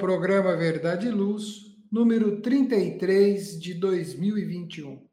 [0.00, 5.06] Programa Verdade e Luz, número 33 de 2021.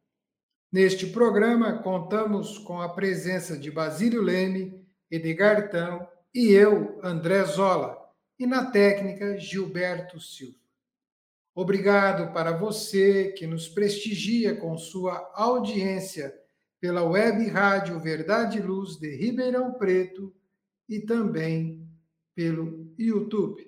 [0.71, 7.97] Neste programa, contamos com a presença de Basílio Leme, Edgar Tão e eu, André Zola,
[8.39, 10.55] e na técnica, Gilberto Silva.
[11.53, 16.33] Obrigado para você que nos prestigia com sua audiência
[16.79, 20.33] pela web rádio Verdade e Luz de Ribeirão Preto
[20.87, 21.85] e também
[22.33, 23.66] pelo YouTube.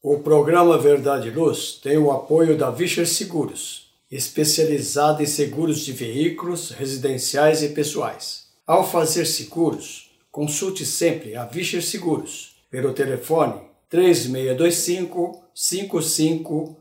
[0.00, 5.90] O programa Verdade e Luz tem o apoio da Vischer Seguros, especializada em seguros de
[5.90, 8.44] veículos, residenciais e pessoais.
[8.64, 13.60] Ao fazer seguros, consulte sempre a Vischer Seguros pelo telefone
[13.90, 16.76] 3625 5500.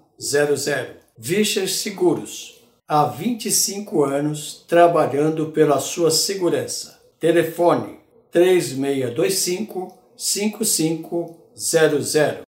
[1.17, 7.01] Vischer Seguros, há 25 anos trabalhando pela sua segurança.
[7.19, 7.97] Telefone
[8.31, 12.46] 3625 5500.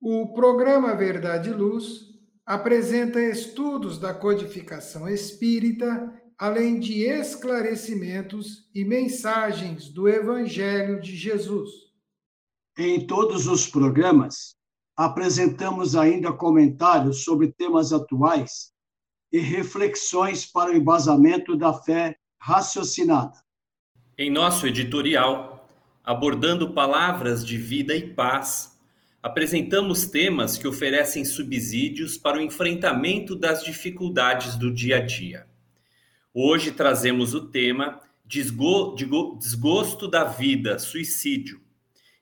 [0.00, 2.06] O programa Verdade e Luz
[2.46, 11.68] apresenta estudos da codificação espírita, além de esclarecimentos e mensagens do Evangelho de Jesus.
[12.78, 14.54] Em todos os programas,
[14.96, 18.72] apresentamos ainda comentários sobre temas atuais
[19.32, 23.36] e reflexões para o embasamento da fé raciocinada.
[24.16, 25.68] Em nosso editorial,
[26.04, 28.77] abordando palavras de vida e paz,
[29.22, 35.46] apresentamos temas que oferecem subsídios para o enfrentamento das dificuldades do dia a dia.
[36.32, 41.60] Hoje trazemos o tema Desgosto da Vida, Suicídio,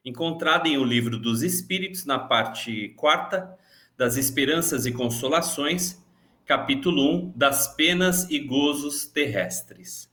[0.04, 3.58] encontrado em O Livro dos Espíritos, na parte quarta,
[3.96, 6.00] das Esperanças e Consolações,
[6.46, 10.08] capítulo 1, das Penas e Gozos Terrestres.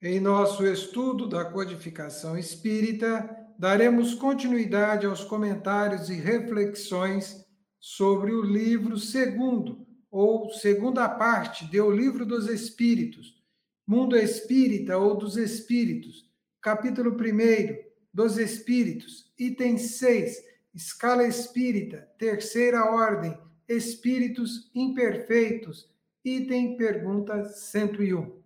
[0.00, 7.44] Em nosso estudo da codificação espírita, daremos continuidade aos comentários e reflexões
[7.78, 13.42] sobre o livro segundo, ou segunda parte de O Livro dos Espíritos,
[13.86, 16.30] Mundo Espírita ou dos Espíritos,
[16.60, 20.36] capítulo 1 dos Espíritos, item 6,
[20.74, 23.36] Escala Espírita, terceira ordem,
[23.68, 25.90] Espíritos Imperfeitos,
[26.24, 28.42] item pergunta 101.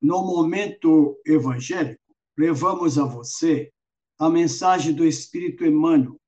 [0.00, 2.00] No momento evangélico,
[2.36, 3.72] levamos a você
[4.18, 6.20] a mensagem do Espírito Emmanuel,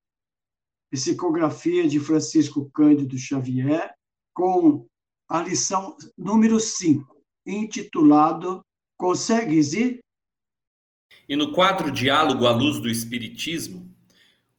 [0.90, 3.94] psicografia de Francisco Cândido Xavier,
[4.34, 4.86] com
[5.28, 8.64] a lição número 5, intitulado
[8.96, 10.00] Consegues ir?
[11.28, 13.94] E no quadro Diálogo à Luz do Espiritismo,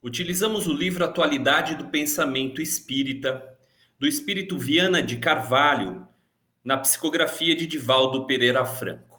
[0.01, 3.43] utilizamos o livro Atualidade do Pensamento Espírita,
[3.97, 6.07] do Espírito Viana de Carvalho,
[6.63, 9.16] na psicografia de Divaldo Pereira Franco.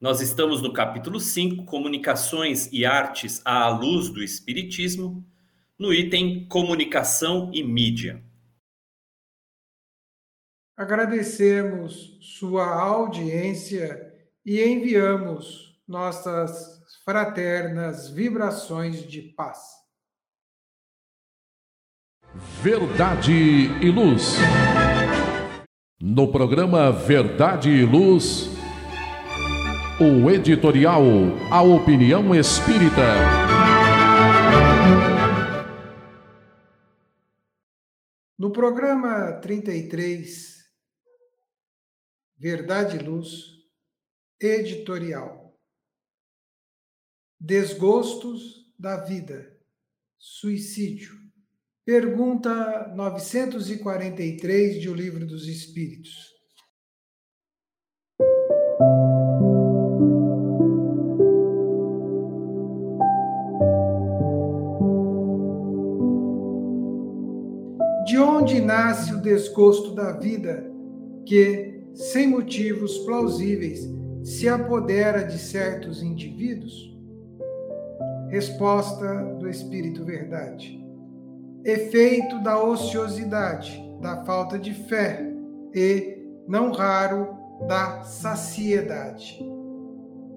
[0.00, 5.26] Nós estamos no capítulo 5, Comunicações e Artes à Luz do Espiritismo,
[5.76, 8.22] no item Comunicação e Mídia.
[10.76, 14.14] Agradecemos sua audiência
[14.46, 19.58] e enviamos nossas fraternas vibrações de paz.
[22.62, 24.36] Verdade e Luz.
[26.00, 28.57] No programa Verdade e Luz
[30.00, 31.02] o editorial
[31.50, 33.02] A Opinião Espírita.
[38.38, 40.70] No programa 33,
[42.36, 43.56] Verdade e Luz,
[44.40, 45.58] editorial.
[47.40, 49.58] Desgostos da vida,
[50.16, 51.18] suicídio.
[51.84, 56.27] Pergunta 943 de O Livro dos Espíritos.
[68.28, 70.70] Onde nasce o desgosto da vida
[71.24, 73.88] que, sem motivos plausíveis,
[74.22, 76.94] se apodera de certos indivíduos?
[78.28, 80.78] Resposta do Espírito Verdade.
[81.64, 85.26] efeito da ociosidade, da falta de fé
[85.74, 87.36] e, não raro,
[87.66, 89.38] da saciedade.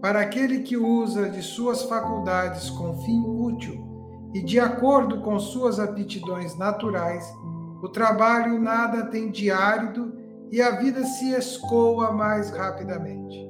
[0.01, 5.79] Para aquele que usa de suas faculdades com fim útil e de acordo com suas
[5.79, 7.31] aptidões naturais,
[7.81, 10.13] o trabalho nada tem de árido
[10.51, 13.49] e a vida se escoa mais rapidamente.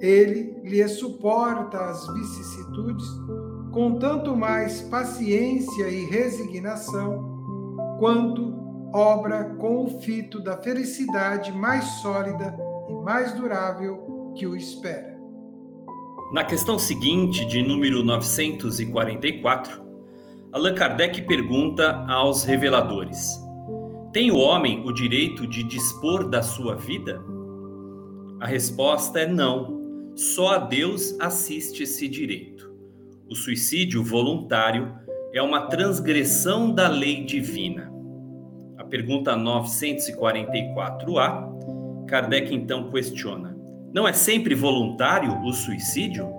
[0.00, 3.06] Ele lhe suporta as vicissitudes
[3.72, 8.54] com tanto mais paciência e resignação, quanto
[8.92, 12.56] obra com o fito da felicidade mais sólida
[12.88, 15.16] e mais durável que o espera.
[16.32, 19.85] Na questão seguinte, de número 944,
[20.56, 23.38] Allan Kardec pergunta aos reveladores:
[24.10, 27.22] Tem o homem o direito de dispor da sua vida?
[28.40, 29.76] A resposta é não.
[30.14, 32.74] Só a Deus assiste esse direito.
[33.28, 34.94] O suicídio voluntário
[35.34, 37.92] é uma transgressão da lei divina.
[38.78, 43.54] A pergunta 944A, Kardec então questiona:
[43.92, 46.35] Não é sempre voluntário o suicídio?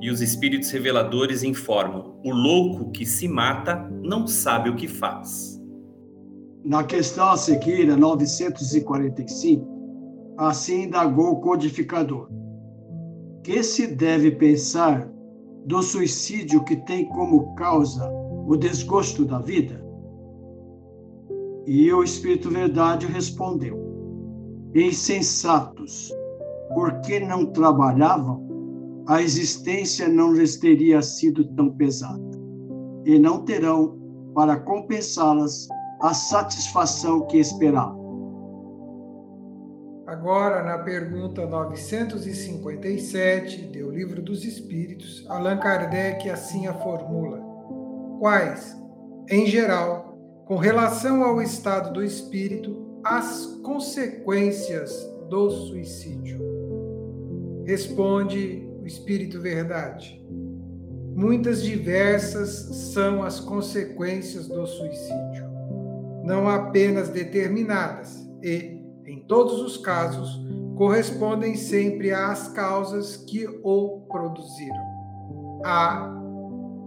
[0.00, 5.60] E os espíritos reveladores informam: o louco que se mata não sabe o que faz.
[6.64, 9.66] Na questão a seguir, a 945,
[10.36, 12.28] assim indagou o codificador:
[13.42, 15.10] que se deve pensar
[15.64, 18.10] do suicídio que tem como causa
[18.46, 19.84] o desgosto da vida?
[21.66, 23.76] E o Espírito Verdade respondeu:
[24.74, 26.12] Insensatos,
[26.74, 28.47] por que não trabalhavam?
[29.08, 32.20] A existência não lhes teria sido tão pesada,
[33.06, 33.96] e não terão,
[34.34, 35.66] para compensá-las,
[36.02, 37.96] a satisfação que esperavam.
[40.06, 47.40] Agora, na pergunta 957 do Livro dos Espíritos, Allan Kardec assim a formula:
[48.18, 48.76] Quais,
[49.30, 54.92] em geral, com relação ao estado do espírito, as consequências
[55.30, 56.38] do suicídio?
[57.64, 60.20] Responde Espírito Verdade.
[61.14, 62.50] Muitas diversas
[62.92, 65.46] são as consequências do suicídio,
[66.24, 70.40] não apenas determinadas, e, em todos os casos,
[70.76, 74.88] correspondem sempre às causas que o produziram.
[75.64, 76.08] Há,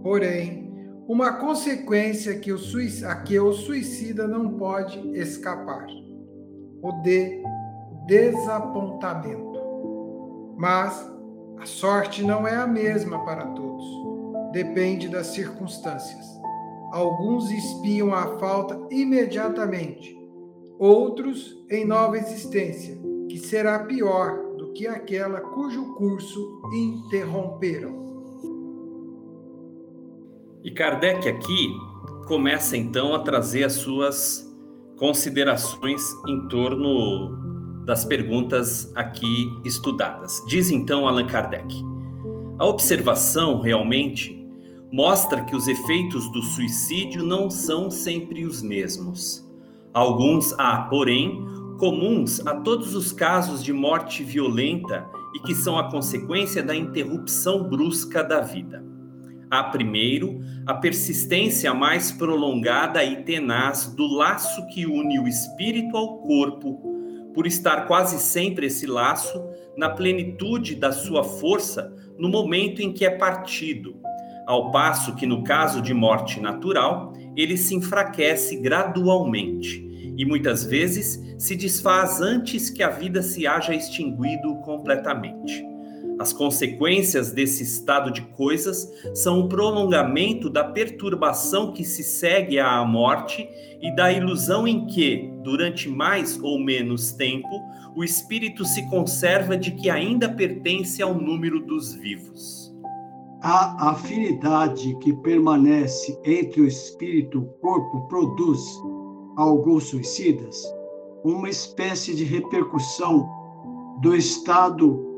[0.02, 0.72] porém,
[1.06, 2.58] uma consequência que o
[3.06, 5.86] a que o suicida não pode escapar:
[6.82, 7.42] o de
[8.06, 9.52] desapontamento.
[10.56, 11.11] Mas
[11.62, 13.84] a sorte não é a mesma para todos.
[14.50, 16.26] Depende das circunstâncias.
[16.92, 20.12] Alguns espiam a falta imediatamente,
[20.76, 28.02] outros em nova existência, que será pior do que aquela cujo curso interromperam.
[30.64, 31.68] E Kardec aqui
[32.26, 34.52] começa então a trazer as suas
[34.98, 37.41] considerações em torno
[37.84, 40.42] das perguntas aqui estudadas.
[40.48, 41.84] Diz então Allan Kardec:
[42.58, 44.40] a observação realmente
[44.92, 49.48] mostra que os efeitos do suicídio não são sempre os mesmos.
[49.92, 51.44] Alguns há, porém,
[51.78, 57.68] comuns a todos os casos de morte violenta e que são a consequência da interrupção
[57.68, 58.84] brusca da vida.
[59.50, 66.18] Há, primeiro, a persistência mais prolongada e tenaz do laço que une o espírito ao
[66.18, 66.91] corpo
[67.34, 69.42] por estar quase sempre esse laço
[69.76, 73.96] na plenitude da sua força no momento em que é partido,
[74.46, 81.20] ao passo que no caso de morte natural, ele se enfraquece gradualmente e muitas vezes
[81.38, 85.71] se desfaz antes que a vida se haja extinguido completamente.
[86.18, 92.84] As consequências desse estado de coisas são o prolongamento da perturbação que se segue à
[92.84, 93.48] morte
[93.80, 97.48] e da ilusão em que, durante mais ou menos tempo,
[97.96, 102.72] o espírito se conserva de que ainda pertence ao número dos vivos.
[103.42, 108.60] A afinidade que permanece entre o espírito e o corpo produz,
[109.36, 110.62] a alguns suicidas,
[111.24, 113.28] uma espécie de repercussão
[114.00, 115.11] do estado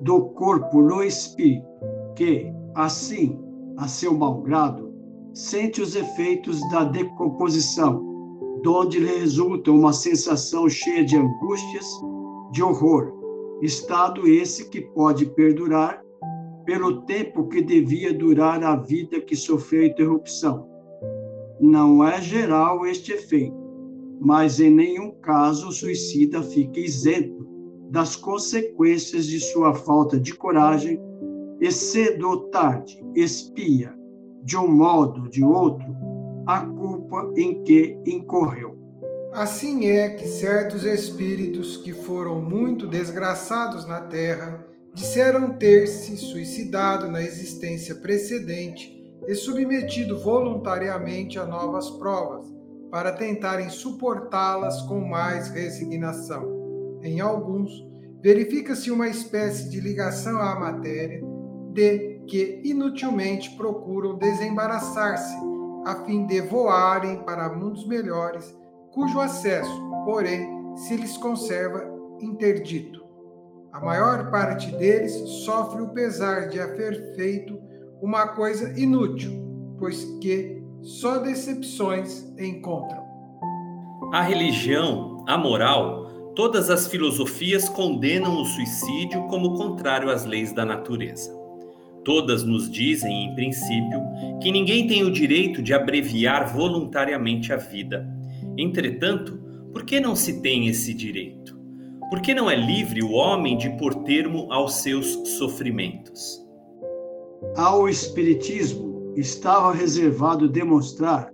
[0.00, 1.66] do corpo no espírito,
[2.16, 3.38] que, assim,
[3.76, 4.92] a seu malgrado,
[5.32, 8.02] sente os efeitos da decomposição,
[8.62, 11.86] donde lhe resulta uma sensação cheia de angústias,
[12.52, 13.12] de horror,
[13.62, 16.02] estado esse que pode perdurar
[16.64, 20.68] pelo tempo que devia durar a vida que sofreu interrupção.
[21.60, 23.56] Não é geral este efeito,
[24.20, 27.48] mas em nenhum caso o suicida fica isento
[27.90, 31.00] das consequências de sua falta de coragem
[31.60, 33.92] e cedo ou tarde espia,
[34.44, 35.86] de um modo ou de outro,
[36.46, 38.78] a culpa em que incorreu.
[39.32, 47.08] Assim é que certos espíritos que foram muito desgraçados na terra disseram ter se suicidado
[47.08, 52.46] na existência precedente e submetido voluntariamente a novas provas,
[52.90, 56.59] para tentarem suportá-las com mais resignação.
[57.02, 57.70] Em alguns,
[58.22, 61.22] verifica-se uma espécie de ligação à matéria,
[61.72, 65.34] de que inutilmente procuram desembaraçar-se,
[65.86, 68.54] a fim de voarem para mundos melhores,
[68.92, 71.82] cujo acesso, porém, se lhes conserva
[72.20, 73.00] interdito.
[73.72, 75.12] A maior parte deles
[75.44, 77.58] sofre o pesar de haver feito
[78.02, 79.32] uma coisa inútil,
[79.78, 83.00] pois que só decepções encontram.
[84.12, 90.64] A religião, a moral, todas as filosofias condenam o suicídio como contrário às leis da
[90.64, 91.38] natureza.
[92.04, 94.00] Todas nos dizem, em princípio,
[94.42, 98.08] que ninguém tem o direito de abreviar voluntariamente a vida.
[98.56, 99.38] Entretanto,
[99.72, 101.58] por que não se tem esse direito?
[102.08, 105.06] Por que não é livre o homem de pôr termo aos seus
[105.38, 106.44] sofrimentos?
[107.56, 111.30] Ao Espiritismo estava reservado demonstrar,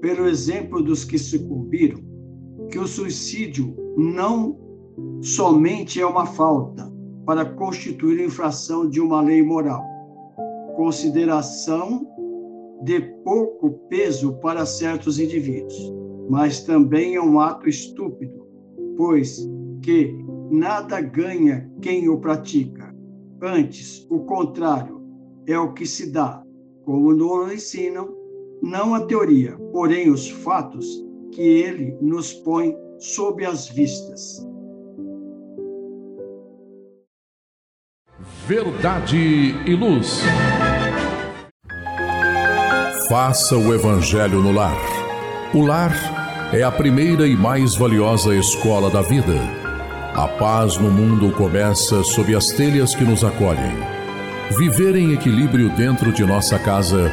[0.00, 2.00] pelo exemplo dos que sucumbiram,
[2.70, 4.58] que o suicídio não
[5.22, 6.92] somente é uma falta
[7.24, 9.84] para constituir infração de uma lei moral,
[10.76, 12.06] consideração
[12.82, 15.92] de pouco peso para certos indivíduos,
[16.28, 18.46] mas também é um ato estúpido,
[18.96, 19.48] pois
[19.82, 20.16] que
[20.50, 22.94] nada ganha quem o pratica.
[23.42, 25.02] Antes, o contrário
[25.46, 26.42] é o que se dá,
[26.84, 28.14] como nos ensinam,
[28.62, 31.05] não a teoria, porém os fatos
[31.36, 34.42] que ele nos põe sob as vistas.
[38.46, 40.22] Verdade e luz.
[43.06, 44.80] Faça o Evangelho no lar.
[45.54, 45.92] O lar
[46.54, 49.34] é a primeira e mais valiosa escola da vida.
[50.14, 53.76] A paz no mundo começa sob as telhas que nos acolhem.
[54.56, 57.12] Viver em equilíbrio dentro de nossa casa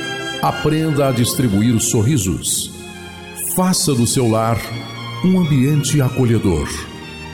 [0.41, 2.71] Aprenda a distribuir sorrisos.
[3.55, 4.57] Faça do seu lar
[5.23, 6.67] um ambiente acolhedor,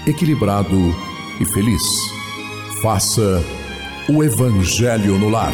[0.06, 0.94] equilibrado
[1.40, 1.82] e feliz.
[2.82, 3.42] Faça
[4.10, 5.54] o Evangelho no lar.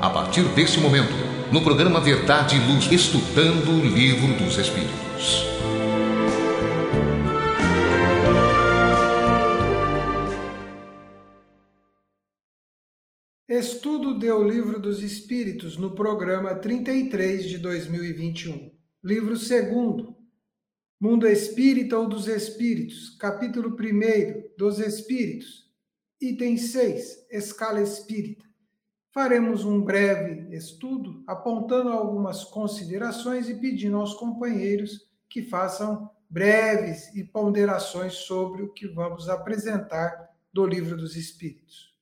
[0.00, 1.12] a partir desse momento,
[1.52, 5.44] no programa Verdade e Luz, estudando o Livro dos Espíritos.
[13.48, 18.70] Estudo do Livro dos Espíritos no programa 33 de 2021.
[19.02, 19.50] Livro 2
[21.00, 25.68] Mundo Espírita ou dos Espíritos, capítulo 1 dos Espíritos,
[26.20, 28.47] item 6, Escala Espírita.
[29.10, 37.24] Faremos um breve estudo apontando algumas considerações e pedindo aos companheiros que façam breves e
[37.24, 41.94] ponderações sobre o que vamos apresentar do Livro dos Espíritos.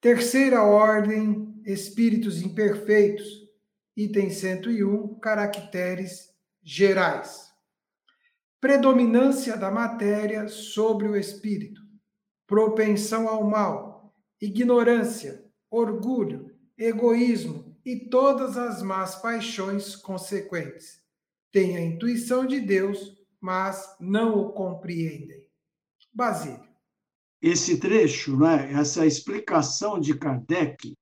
[0.00, 3.44] Terceira ordem, Espíritos Imperfeitos,
[3.96, 7.52] item 101, caracteres gerais.
[8.60, 11.82] Predominância da matéria sobre o espírito,
[12.46, 15.43] propensão ao mal, ignorância,
[15.74, 21.02] orgulho, egoísmo e todas as más paixões consequentes.
[21.52, 25.46] Têm a intuição de Deus, mas não o compreendem.
[26.12, 26.68] Basílio.
[27.42, 30.94] Esse trecho, né, essa explicação de Kardec,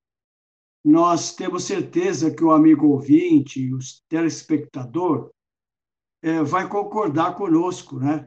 [0.85, 5.31] nós temos certeza que o amigo ouvinte, o telespectador,
[6.21, 8.27] é, vai concordar conosco, né?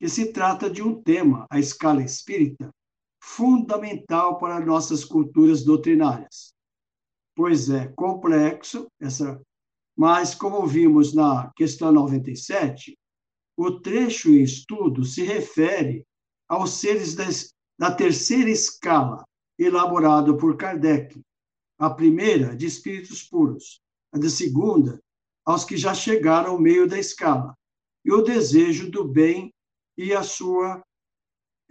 [0.00, 2.70] Que se trata de um tema, a escala espírita,
[3.26, 6.54] fundamental para nossas culturas doutrinárias.
[7.34, 9.42] Pois é, complexo, essa,
[9.96, 12.96] mas como vimos na questão 97,
[13.56, 16.06] o trecho em estudo se refere
[16.48, 19.24] aos seres das, da terceira escala,
[19.58, 21.20] elaborado por Kardec,
[21.78, 23.80] a primeira de espíritos puros,
[24.12, 25.00] a da segunda
[25.44, 27.54] aos que já chegaram ao meio da escala,
[28.04, 29.52] e o desejo do bem
[29.96, 30.82] e a sua,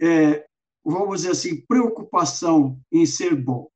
[0.00, 0.46] é,
[0.92, 3.68] vamos dizer assim, preocupação em ser bom.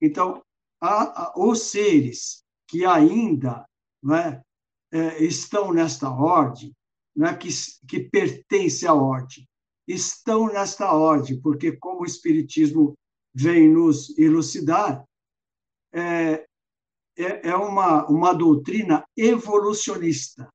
[0.00, 0.42] Então,
[0.80, 3.64] há, há os seres que ainda
[4.02, 4.42] né,
[4.92, 6.74] é, estão nesta ordem,
[7.16, 7.48] né, que,
[7.86, 9.48] que pertence à ordem,
[9.86, 12.94] estão nesta ordem, porque como o Espiritismo
[13.34, 15.04] vem nos elucidar,
[15.92, 16.46] é,
[17.16, 20.48] é, é uma, uma doutrina evolucionista.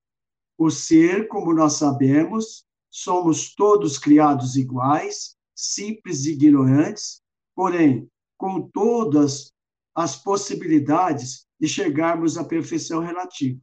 [0.58, 7.22] O ser, como nós sabemos, somos todos criados iguais, simples e ignorantes,
[7.56, 9.54] porém, com todas
[9.96, 13.62] as possibilidades de chegarmos à perfeição relativa.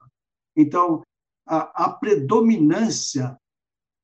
[0.57, 1.03] Então,
[1.47, 3.37] a, a predominância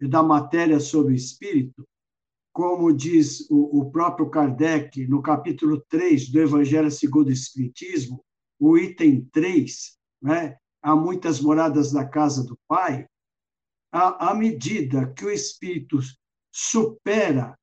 [0.01, 1.87] da matéria sobre o espírito,
[2.53, 8.25] como diz o, o próprio Kardec no capítulo 3 do Evangelho segundo o Espiritismo,
[8.59, 10.57] o item 3, né?
[10.83, 13.07] há muitas moradas na casa do Pai,
[13.93, 15.99] à, medida que o espírito
[16.53, 17.59] supera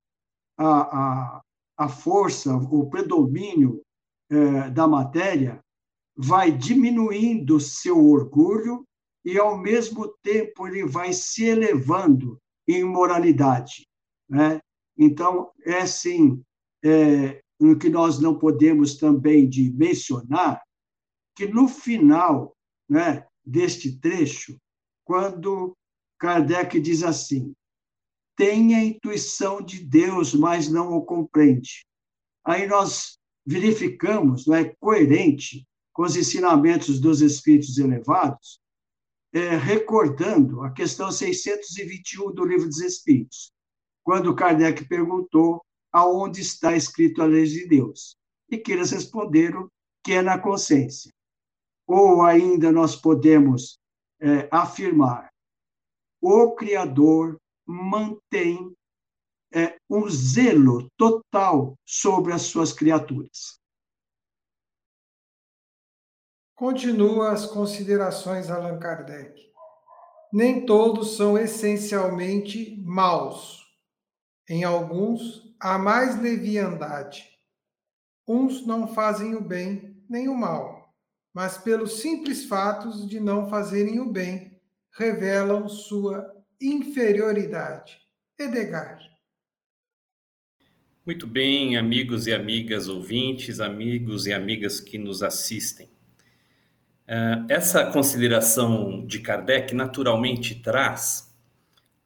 [0.57, 1.41] a, a,
[1.77, 3.81] a força, o predomínio
[4.29, 5.63] é, da matéria,
[6.15, 8.85] vai diminuindo seu orgulho
[9.25, 13.87] e, ao mesmo tempo, ele vai se elevando em moralidade.
[14.29, 14.59] Né?
[14.97, 16.43] Então, é assim,
[16.83, 20.61] é, o que nós não podemos também de mencionar,
[21.35, 22.55] que no final
[22.89, 24.57] né, deste trecho,
[25.03, 25.75] quando
[26.19, 27.53] Kardec diz assim,
[28.35, 31.85] tem a intuição de Deus, mas não o compreende.
[32.45, 38.59] Aí nós verificamos, não é coerente com os ensinamentos dos espíritos elevados,
[39.33, 43.51] é, recordando a questão 621 do Livro dos Espíritos,
[44.03, 48.17] quando Kardec perguntou aonde está escrito a lei de Deus.
[48.49, 49.69] E que eles responderam
[50.03, 51.11] que é na consciência.
[51.87, 53.79] Ou ainda nós podemos
[54.19, 55.31] é, afirmar:
[56.21, 58.75] o Criador mantém
[59.53, 63.59] é, um zelo total sobre as suas criaturas.
[66.55, 69.51] Continua as considerações Allan Kardec.
[70.31, 73.61] Nem todos são essencialmente maus.
[74.49, 77.29] Em alguns há mais leviandade.
[78.27, 80.93] Uns não fazem o bem nem o mal,
[81.33, 86.32] mas pelos simples fatos de não fazerem o bem, revelam sua
[86.63, 87.97] inferioridade.
[88.39, 88.99] Edgar.
[91.05, 95.87] Muito bem, amigos e amigas ouvintes, amigos e amigas que nos assistem.
[97.05, 101.29] Uh, essa consideração de Kardec naturalmente traz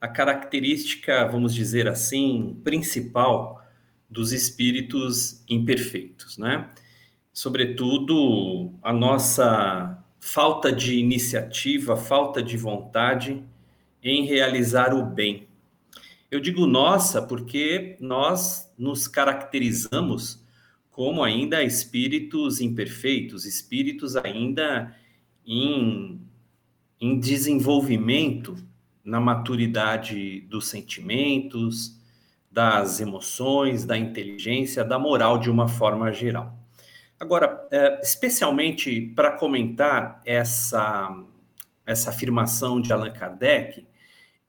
[0.02, 3.64] a característica, vamos dizer assim, principal
[4.10, 6.70] dos espíritos imperfeitos, né?
[7.32, 13.44] Sobretudo a nossa falta de iniciativa, falta de vontade
[14.10, 15.48] em realizar o bem.
[16.30, 20.46] Eu digo nossa porque nós nos caracterizamos
[20.92, 24.96] como ainda espíritos imperfeitos, espíritos ainda
[25.46, 26.20] em,
[27.00, 28.56] em desenvolvimento
[29.04, 31.98] na maturidade dos sentimentos,
[32.52, 36.58] das emoções, da inteligência, da moral de uma forma geral.
[37.20, 41.24] Agora, é, especialmente para comentar essa,
[41.86, 43.86] essa afirmação de Allan Kardec,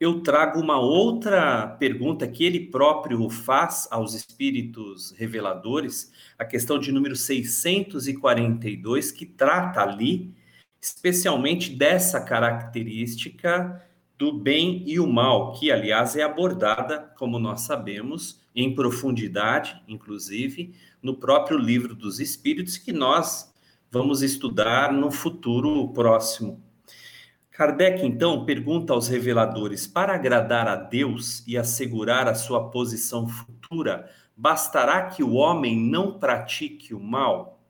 [0.00, 6.92] eu trago uma outra pergunta que ele próprio faz aos espíritos reveladores, a questão de
[6.92, 10.32] número 642, que trata ali
[10.80, 13.84] especialmente dessa característica
[14.16, 20.74] do bem e o mal, que aliás é abordada, como nós sabemos, em profundidade, inclusive,
[21.02, 23.52] no próprio livro dos Espíritos, que nós
[23.90, 26.67] vamos estudar no futuro próximo.
[27.58, 34.08] Kardec, então, pergunta aos reveladores: para agradar a Deus e assegurar a sua posição futura,
[34.36, 37.60] bastará que o homem não pratique o mal?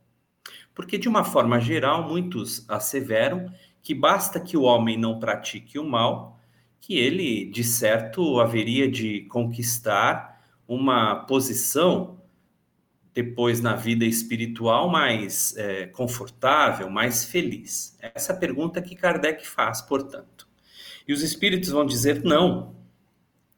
[0.74, 5.88] Porque, de uma forma geral, muitos asseveram que basta que o homem não pratique o
[5.88, 6.38] mal,
[6.82, 12.17] que ele, de certo, haveria de conquistar uma posição
[13.22, 17.98] depois na vida espiritual mais é, confortável, mais feliz?
[18.00, 20.46] Essa é pergunta que Kardec faz, portanto.
[21.06, 22.76] E os espíritos vão dizer: não,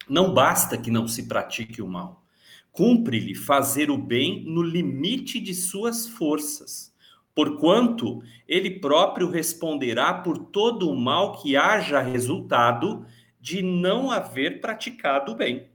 [0.08, 2.24] não basta que não se pratique o mal.
[2.72, 6.94] Cumpre-lhe fazer o bem no limite de suas forças,
[7.34, 13.04] porquanto ele próprio responderá por todo o mal que haja resultado
[13.38, 15.68] de não haver praticado o bem.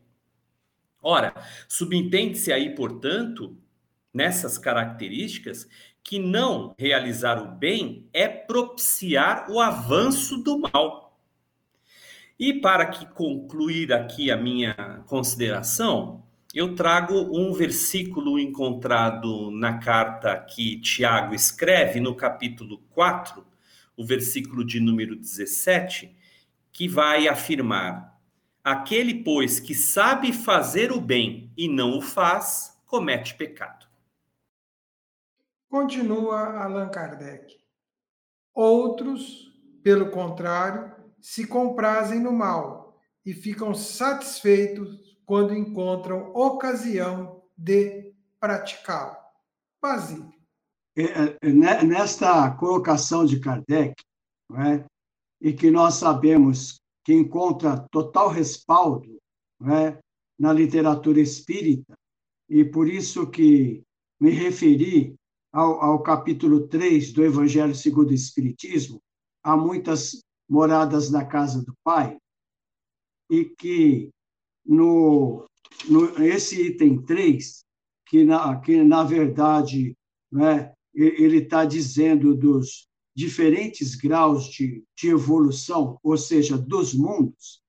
[1.03, 1.35] Ora,
[1.67, 3.55] subentende-se aí, portanto,
[4.15, 5.67] nessas características,
[6.01, 11.19] que não realizar o bem é propiciar o avanço do mal.
[12.39, 14.73] E para que concluir aqui a minha
[15.07, 16.23] consideração,
[16.53, 23.45] eu trago um versículo encontrado na carta que Tiago escreve, no capítulo 4,
[23.97, 26.15] o versículo de número 17,
[26.71, 28.17] que vai afirmar:
[28.63, 33.84] Aquele, pois, que sabe fazer o bem e não o faz, comete pecado.
[35.75, 37.53] Continua Allan Kardec.
[38.53, 39.51] Outros,
[39.83, 49.17] pelo contrário, se comprazem no mal e ficam satisfeitos quando encontram ocasião de praticá-lo.
[49.81, 50.33] Basílio.
[50.95, 54.01] É, é, né, nesta colocação de Kardec,
[54.53, 54.85] é,
[55.41, 59.19] e que nós sabemos que encontra total respaldo
[59.61, 59.99] é,
[60.39, 61.97] na literatura espírita,
[62.47, 63.83] e por isso que
[64.17, 65.17] me referi
[65.55, 69.01] ao, ao capítulo 3 do Evangelho segundo o Espiritismo,
[69.41, 72.17] há muitas moradas na casa do Pai,
[73.29, 74.09] e que
[74.65, 75.47] no,
[75.87, 77.63] no esse item 3,
[78.05, 79.95] que na, que na verdade
[80.29, 87.63] né, ele está dizendo dos diferentes graus de, de evolução, ou seja, dos mundos,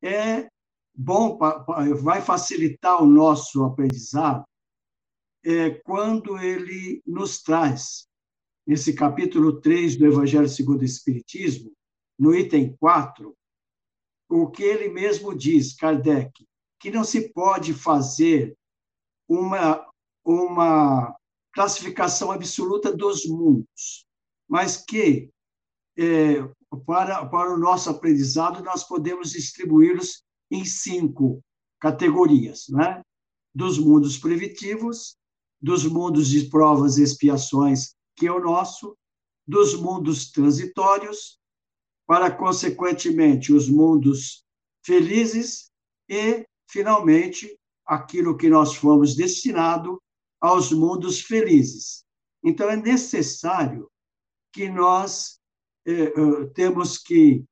[0.00, 0.48] é
[0.94, 1.36] bom,
[2.04, 4.44] vai facilitar o nosso aprendizado
[5.46, 8.08] é, quando ele nos traz,
[8.66, 11.72] nesse capítulo 3 do Evangelho segundo o Espiritismo,
[12.18, 13.32] no item 4,
[14.28, 16.44] o que ele mesmo diz, Kardec,
[16.80, 18.58] que não se pode fazer
[19.28, 19.88] uma,
[20.24, 21.16] uma
[21.52, 24.04] classificação absoluta dos mundos,
[24.48, 25.30] mas que,
[25.96, 26.42] é,
[26.84, 31.40] para, para o nosso aprendizado, nós podemos distribuí-los em cinco
[31.80, 33.00] categorias, né?
[33.54, 35.16] dos mundos primitivos,
[35.66, 38.96] dos mundos de provas e expiações, que é o nosso,
[39.44, 41.40] dos mundos transitórios,
[42.06, 44.44] para, consequentemente, os mundos
[44.84, 45.72] felizes
[46.08, 50.00] e, finalmente, aquilo que nós fomos destinado
[50.40, 52.04] aos mundos felizes.
[52.44, 53.90] Então, é necessário
[54.52, 55.40] que nós
[55.84, 57.44] eh, eh temos que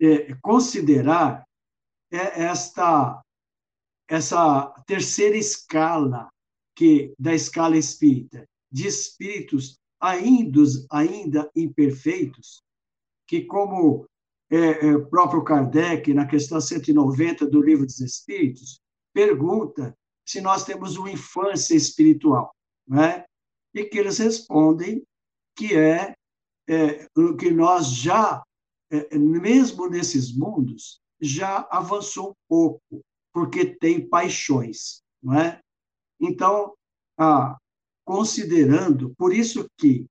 [0.00, 1.44] eh, considerar
[2.12, 3.20] eh, esta
[4.08, 6.30] essa terceira escala
[6.76, 12.62] que da escala espírita de espíritos ainda ainda imperfeitos
[13.26, 14.06] que, como
[14.50, 18.78] é, é, próprio Kardec, na questão 190 do Livro dos Espíritos,
[19.12, 22.54] pergunta se nós temos uma infância espiritual,
[22.86, 23.24] né?
[23.74, 25.02] e que eles respondem
[25.56, 26.14] que é,
[26.68, 27.06] é
[27.38, 28.42] que nós já,
[28.90, 35.60] é, mesmo nesses mundos, já avançou um pouco, porque tem paixões, não é?
[36.20, 36.74] Então,
[37.18, 37.56] ah,
[38.04, 40.06] considerando, por isso que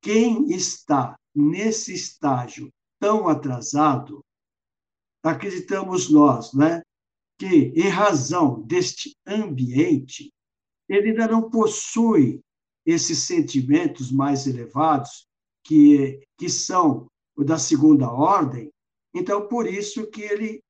[0.00, 4.24] quem está nesse estágio tão atrasado,
[5.22, 6.82] acreditamos nós, né,
[7.38, 10.32] que em razão deste ambiente,
[10.88, 12.40] ele ainda não possui
[12.86, 15.26] esses sentimentos mais elevados
[15.64, 18.70] que que são o da segunda ordem.
[19.14, 20.62] Então, por isso que ele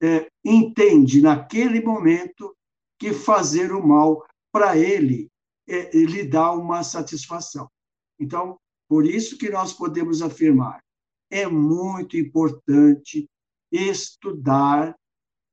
[0.00, 2.56] é, entende naquele momento
[2.98, 5.30] que fazer o mal para ele
[5.68, 7.70] é, lhe dá uma satisfação.
[8.18, 8.58] Então,
[8.88, 10.82] por isso que nós podemos afirmar,
[11.30, 13.28] é muito importante
[13.70, 14.96] estudar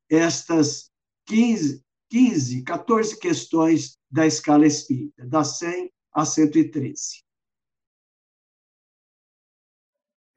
[0.10, 0.90] estas
[1.28, 7.26] 15, 15 14 questões da escala espírita, da 100 a 113.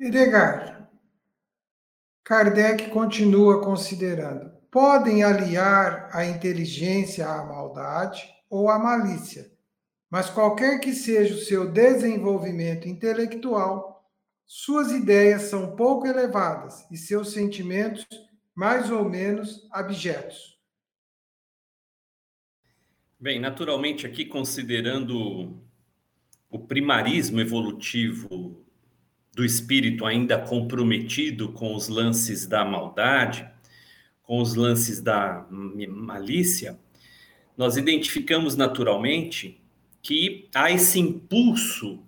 [0.01, 0.91] Edgar,
[2.25, 9.51] Kardec continua considerando: podem aliar a inteligência à maldade ou à malícia,
[10.11, 14.09] mas qualquer que seja o seu desenvolvimento intelectual,
[14.47, 18.07] suas ideias são pouco elevadas e seus sentimentos
[18.55, 20.59] mais ou menos abjetos.
[23.21, 25.61] Bem, naturalmente, aqui considerando
[26.49, 28.65] o primarismo evolutivo
[29.35, 33.49] do espírito ainda comprometido com os lances da maldade,
[34.29, 36.79] com os lances da malícia,
[37.57, 39.59] nós identificamos naturalmente
[40.03, 42.05] que há esse impulso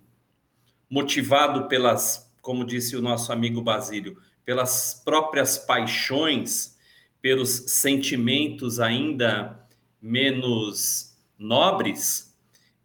[0.87, 6.77] motivado pelas, como disse o nosso amigo Basílio, pelas próprias paixões,
[7.23, 9.59] pelos sentimentos ainda
[9.99, 12.37] menos nobres,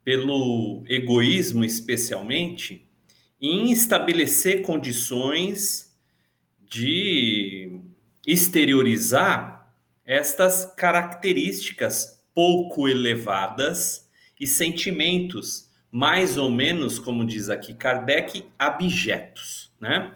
[0.03, 2.88] pelo egoísmo especialmente,
[3.38, 5.94] em estabelecer condições
[6.66, 7.65] de
[8.26, 9.72] exteriorizar
[10.04, 20.12] estas características pouco elevadas e sentimentos mais ou menos, como diz aqui Kardec, abjetos, né?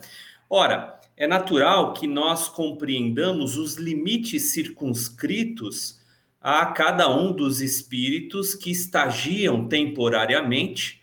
[0.49, 6.01] Ora, é natural que nós compreendamos os limites circunscritos
[6.40, 11.01] a cada um dos espíritos que estagiam temporariamente,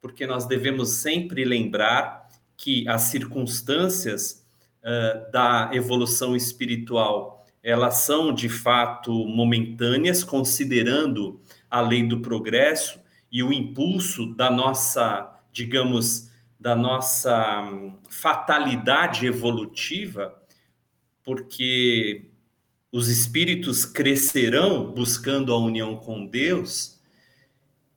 [0.00, 4.39] porque nós devemos sempre lembrar que as circunstâncias
[4.82, 11.40] uh, da evolução espiritual elas são de fato momentâneas, considerando
[11.70, 12.98] a lei do progresso
[13.30, 20.34] e o impulso da nossa, digamos, da nossa hum, fatalidade evolutiva,
[21.22, 22.30] porque
[22.90, 26.98] os espíritos crescerão buscando a união com Deus,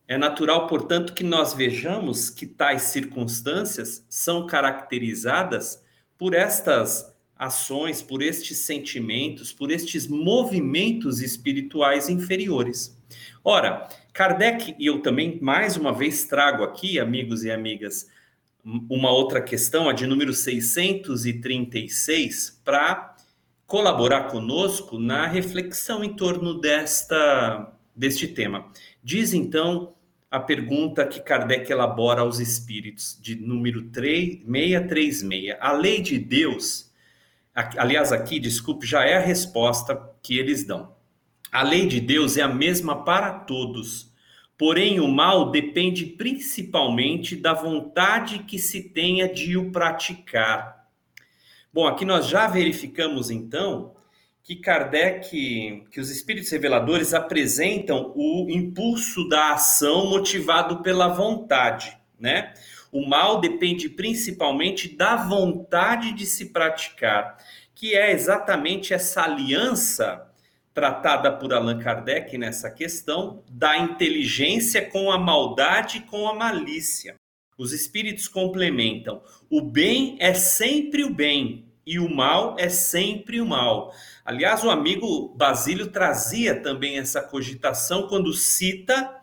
[0.06, 5.82] é natural, portanto, que nós vejamos que tais circunstâncias são caracterizadas
[6.18, 12.96] por estas ações, por estes sentimentos, por estes movimentos espirituais inferiores.
[13.42, 18.08] Ora, Kardec, e eu também mais uma vez trago aqui, amigos e amigas,
[18.64, 23.16] uma outra questão, a de número 636, para
[23.66, 28.70] colaborar conosco na reflexão em torno desta, deste tema.
[29.02, 29.93] Diz então
[30.34, 35.56] a pergunta que Kardec elabora aos espíritos, de número 3, 636.
[35.60, 36.90] A lei de Deus,
[37.54, 40.92] aliás, aqui, desculpe, já é a resposta que eles dão.
[41.52, 44.12] A lei de Deus é a mesma para todos,
[44.58, 50.88] porém o mal depende principalmente da vontade que se tenha de o praticar.
[51.72, 53.93] Bom, aqui nós já verificamos então
[54.44, 62.52] que Kardec, que os espíritos reveladores apresentam o impulso da ação motivado pela vontade, né?
[62.92, 67.38] O mal depende principalmente da vontade de se praticar,
[67.74, 70.30] que é exatamente essa aliança
[70.74, 77.16] tratada por Allan Kardec nessa questão da inteligência com a maldade com a malícia.
[77.56, 83.46] Os espíritos complementam: o bem é sempre o bem e o mal é sempre o
[83.46, 83.94] mal.
[84.24, 89.20] Aliás, o amigo Basílio trazia também essa cogitação quando cita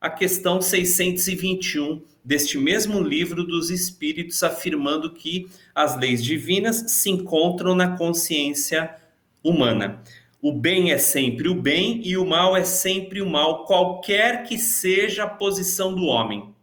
[0.00, 7.74] a questão 621 deste mesmo livro dos Espíritos, afirmando que as leis divinas se encontram
[7.74, 8.94] na consciência
[9.42, 10.02] humana.
[10.40, 14.58] O bem é sempre o bem e o mal é sempre o mal, qualquer que
[14.58, 16.53] seja a posição do homem.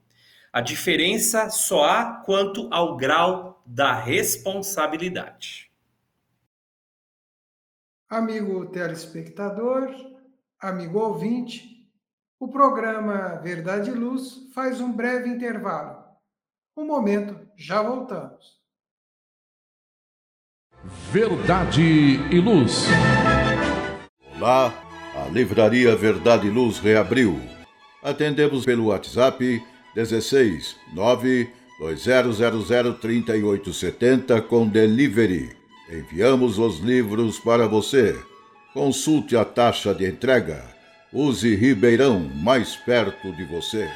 [0.53, 5.71] A diferença só há quanto ao grau da responsabilidade.
[8.09, 9.95] Amigo telespectador,
[10.59, 11.89] amigo ouvinte,
[12.37, 16.03] o programa Verdade e Luz faz um breve intervalo.
[16.75, 18.59] Um momento, já voltamos.
[21.13, 21.81] Verdade
[22.29, 22.87] e Luz.
[24.35, 24.73] Olá,
[25.15, 27.39] a Livraria Verdade e Luz reabriu.
[28.03, 31.49] Atendemos pelo WhatsApp 16 9
[31.79, 35.49] 2000 3870 com delivery.
[35.91, 38.17] Enviamos os livros para você.
[38.73, 40.63] Consulte a taxa de entrega.
[41.11, 43.89] Use Ribeirão mais perto de você.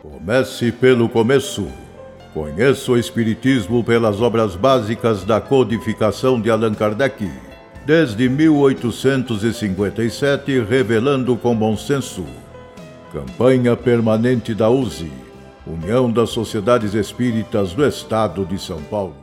[0.00, 1.70] Comece pelo começo.
[2.32, 7.30] Conheça o Espiritismo pelas obras básicas da codificação de Allan Kardec.
[7.86, 12.26] Desde 1857, revelando com bom senso.
[13.12, 15.12] Campanha permanente da USE,
[15.64, 19.14] União das Sociedades Espíritas do Estado de São Paulo.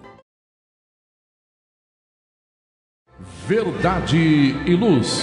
[3.46, 5.20] Verdade e Luz.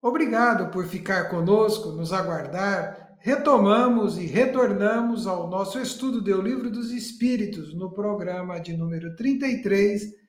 [0.00, 6.90] Obrigado por ficar conosco, nos aguardar retomamos e retornamos ao nosso estudo do Livro dos
[6.90, 10.21] Espíritos no programa de número 33,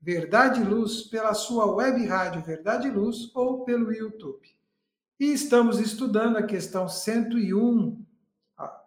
[0.00, 4.48] Verdade e Luz, pela sua web rádio Verdade e Luz ou pelo YouTube.
[5.18, 8.02] E estamos estudando a questão 101,
[8.56, 8.82] a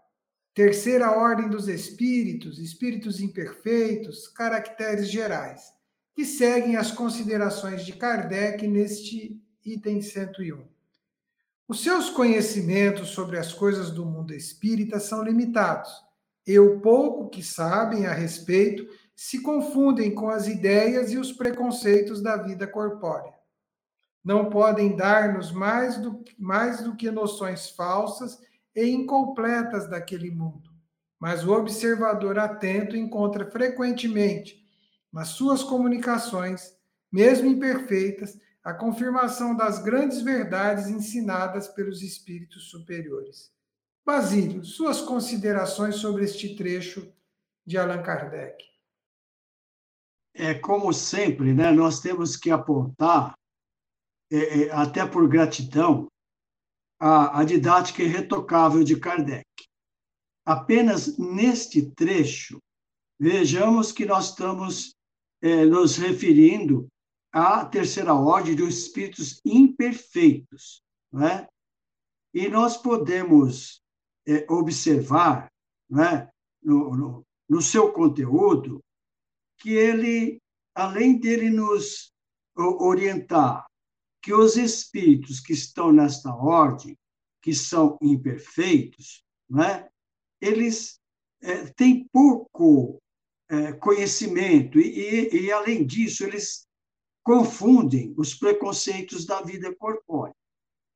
[0.56, 5.72] terceira ordem dos espíritos, espíritos imperfeitos, caracteres gerais,
[6.16, 10.66] que seguem as considerações de Kardec neste item 101.
[11.68, 15.92] Os seus conhecimentos sobre as coisas do mundo espírita são limitados.
[16.46, 22.22] E o pouco que sabem a respeito se confundem com as ideias e os preconceitos
[22.22, 23.34] da vida corpórea.
[24.24, 28.40] Não podem dar-nos mais do, mais do que noções falsas
[28.76, 30.72] e incompletas daquele mundo.
[31.20, 34.64] Mas o observador atento encontra frequentemente
[35.12, 36.74] nas suas comunicações,
[37.12, 43.52] mesmo imperfeitas, a confirmação das grandes verdades ensinadas pelos espíritos superiores.
[44.06, 47.14] Basílio, suas considerações sobre este trecho
[47.66, 48.73] de Allan Kardec.
[50.34, 51.72] É como sempre, né?
[51.72, 53.36] Nós temos que apontar,
[54.32, 56.08] é, é, até por gratidão,
[57.00, 59.46] a, a didática irretocável de Kardec.
[60.46, 62.60] Apenas neste trecho,
[63.20, 64.96] vejamos que nós estamos
[65.42, 66.88] é, nos referindo
[67.32, 71.48] à terceira ordem dos espíritos imperfeitos, né?
[72.34, 73.82] E nós podemos
[74.28, 75.52] é, observar,
[75.90, 76.30] né,
[76.62, 78.83] no, no, no seu conteúdo,
[79.64, 80.42] que ele,
[80.76, 82.12] além dele nos
[82.54, 83.66] orientar
[84.22, 86.98] que os espíritos que estão nesta ordem,
[87.42, 89.88] que são imperfeitos, né,
[90.42, 91.00] eles
[91.42, 93.02] é, têm pouco
[93.50, 96.68] é, conhecimento e, e, e, além disso, eles
[97.24, 100.36] confundem os preconceitos da vida corpórea.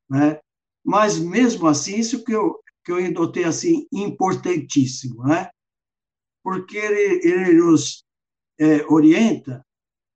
[0.10, 0.42] Né?
[0.84, 5.50] Mas, mesmo assim, isso que eu, que eu notei assim, importantíssimo, né?
[6.44, 8.07] porque ele, ele nos
[8.60, 9.66] é, orienta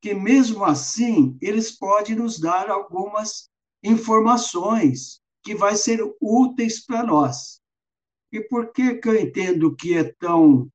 [0.01, 3.49] que, mesmo assim, eles podem nos dar algumas
[3.83, 7.61] informações que vai ser úteis para nós.
[8.31, 10.69] E por que, que eu entendo que é tão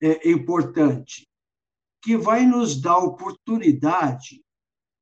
[0.00, 1.26] é, importante?
[2.02, 4.42] Que vai nos dar oportunidade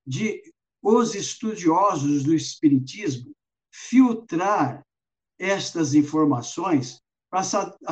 [0.06, 0.42] de
[0.82, 3.32] os estudiosos do Espiritismo
[3.72, 4.82] filtrar
[5.38, 7.42] estas informações para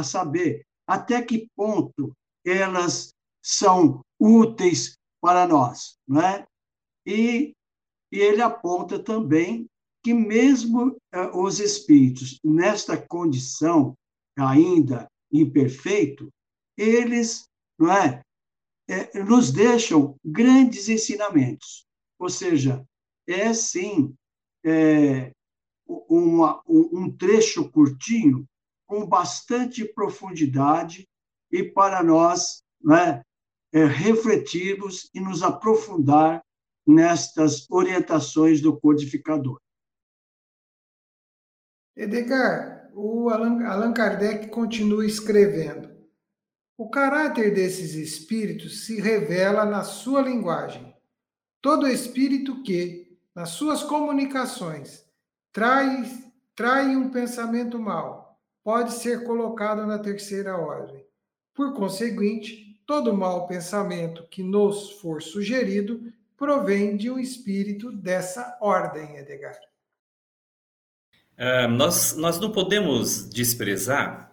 [0.03, 3.14] saber até que ponto elas
[3.45, 6.47] são úteis para nós, não é?
[7.07, 7.53] E,
[8.11, 9.67] e ele aponta também
[10.03, 13.95] que mesmo eh, os espíritos nesta condição
[14.37, 16.33] ainda imperfeito,
[16.77, 17.45] eles,
[17.79, 18.23] não é,
[18.89, 21.87] é, nos deixam grandes ensinamentos.
[22.19, 22.85] Ou seja,
[23.27, 24.15] é sim
[24.65, 25.33] é,
[25.87, 28.47] uma, um trecho curtinho
[28.87, 31.07] com bastante profundidade
[31.51, 33.23] e para nós né,
[33.75, 36.41] é, refletirmos e nos aprofundar
[36.87, 39.61] nestas orientações do codificador.
[41.97, 45.93] Edgar, o Allan, Allan Kardec continua escrevendo.
[46.77, 50.95] O caráter desses espíritos se revela na sua linguagem.
[51.61, 55.05] Todo espírito que, nas suas comunicações,
[55.53, 56.05] trai,
[56.55, 61.05] trai um pensamento mau, pode ser colocado na terceira ordem.
[61.53, 69.17] Por conseguinte, todo mau pensamento que nos for sugerido provém de um espírito dessa ordem,
[69.17, 69.59] Edgar.
[71.39, 74.33] Uh, nós, nós não podemos desprezar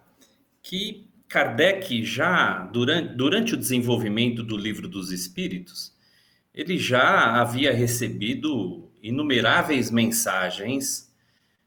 [0.62, 5.92] que Kardec já, durante, durante o desenvolvimento do livro dos Espíritos,
[6.54, 11.10] ele já havia recebido inumeráveis mensagens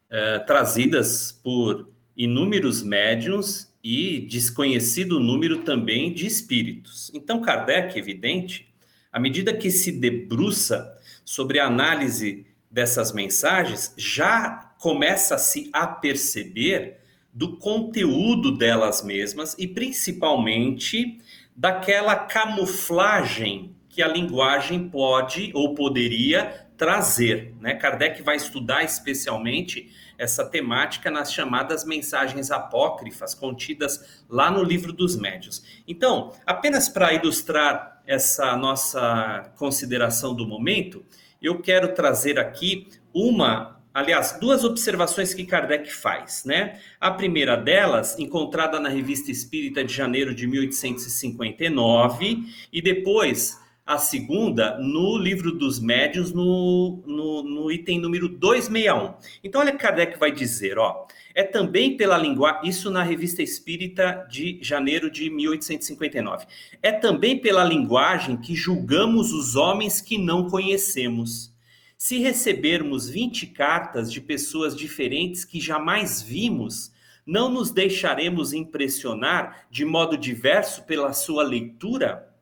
[0.10, 7.12] uh, trazidas por inúmeros médiums e desconhecido número também de espíritos.
[7.14, 8.68] Então, Kardec, evidente,
[9.14, 10.92] à medida que se debruça
[11.24, 16.98] sobre a análise dessas mensagens, já começa a se aperceber
[17.32, 21.20] do conteúdo delas mesmas e principalmente
[21.56, 27.54] daquela camuflagem que a linguagem pode ou poderia trazer.
[27.62, 27.76] Né?
[27.76, 35.16] Kardec vai estudar especialmente essa temática nas chamadas mensagens apócrifas contidas lá no livro dos
[35.16, 35.64] médios.
[35.88, 41.04] Então, apenas para ilustrar essa nossa consideração do momento,
[41.42, 46.80] eu quero trazer aqui uma, aliás, duas observações que Kardec faz, né?
[47.00, 54.80] A primeira delas, encontrada na Revista Espírita de janeiro de 1859, e depois a segunda
[54.80, 59.14] no livro dos médios, no, no, no, item número 261.
[59.44, 61.06] Então, olha que Kardec vai dizer, ó,
[61.36, 66.48] é também pela linguagem, isso na Revista Espírita de janeiro de 1859,
[66.82, 71.54] é também pela linguagem que julgamos os homens que não conhecemos.
[71.96, 76.92] Se recebermos 20 cartas de pessoas diferentes que jamais vimos,
[77.26, 82.35] não nos deixaremos impressionar de modo diverso pela sua leitura?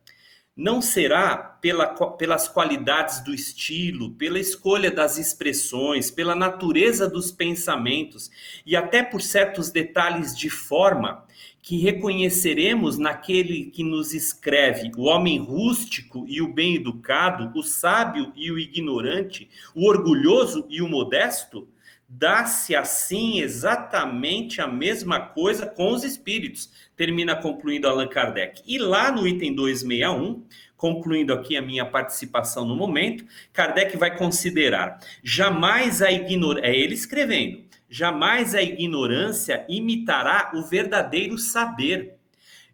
[0.55, 8.29] Não será pela, pelas qualidades do estilo, pela escolha das expressões, pela natureza dos pensamentos
[8.65, 11.25] e até por certos detalhes de forma
[11.59, 18.31] que reconheceremos naquele que nos escreve o homem rústico e o bem educado, o sábio
[18.35, 21.67] e o ignorante, o orgulhoso e o modesto?
[22.15, 28.61] Dá-se assim exatamente a mesma coisa com os espíritos, termina concluindo Allan Kardec.
[28.67, 30.45] E lá no item 261,
[30.77, 36.93] concluindo aqui a minha participação no momento, Kardec vai considerar jamais a ignorância, é ele
[36.93, 42.15] escrevendo, jamais a ignorância imitará o verdadeiro saber,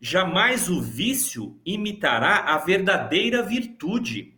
[0.02, 4.34] jamais o vício imitará a verdadeira virtude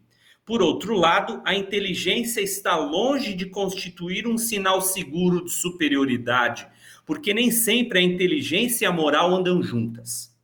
[0.52, 6.68] por outro lado, a inteligência está longe de constituir um sinal seguro de superioridade,
[7.06, 10.36] porque nem sempre a inteligência e a moral andam juntas.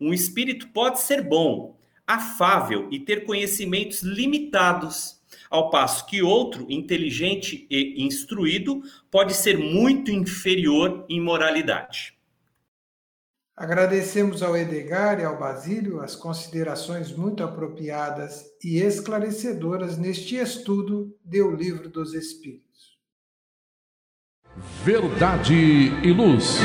[0.00, 7.66] Um espírito pode ser bom, afável e ter conhecimentos limitados, ao passo que outro, inteligente
[7.68, 12.14] e instruído, pode ser muito inferior em moralidade.
[13.60, 21.50] Agradecemos ao Edgar e ao Basílio as considerações muito apropriadas e esclarecedoras neste estudo do
[21.50, 22.96] Livro dos Espíritos.
[24.82, 25.52] Verdade
[26.02, 26.56] e Luz.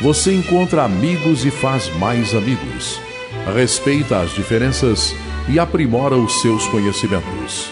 [0.00, 3.00] você encontra amigos e faz mais amigos.
[3.52, 5.14] Respeita as diferenças
[5.48, 7.70] e aprimora os seus conhecimentos.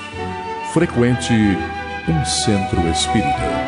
[0.73, 1.33] Frequente
[2.09, 3.67] um centro espírita.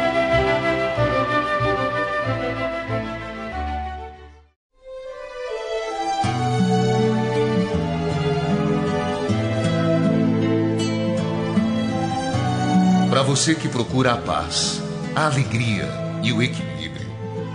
[13.09, 14.83] Para você que procura a paz,
[15.15, 15.89] a alegria
[16.23, 16.78] e o equilíbrio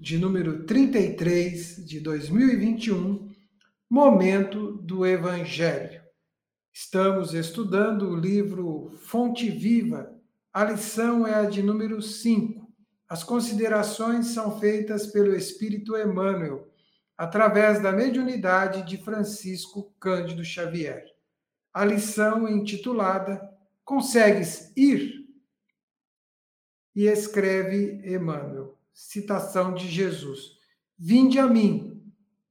[0.00, 3.30] de número 33 de 2021,
[3.90, 6.00] Momento do Evangelho.
[6.72, 10.10] Estamos estudando o livro Fonte Viva.
[10.54, 12.66] A lição é a de número 5.
[13.06, 16.72] As considerações são feitas pelo Espírito Emmanuel,
[17.14, 21.04] através da mediunidade de Francisco Cândido Xavier.
[21.74, 23.38] A lição intitulada
[23.84, 25.26] Consegues ir?
[26.94, 30.58] E escreve Emmanuel citação de Jesus:
[30.98, 32.02] Vinde a mim.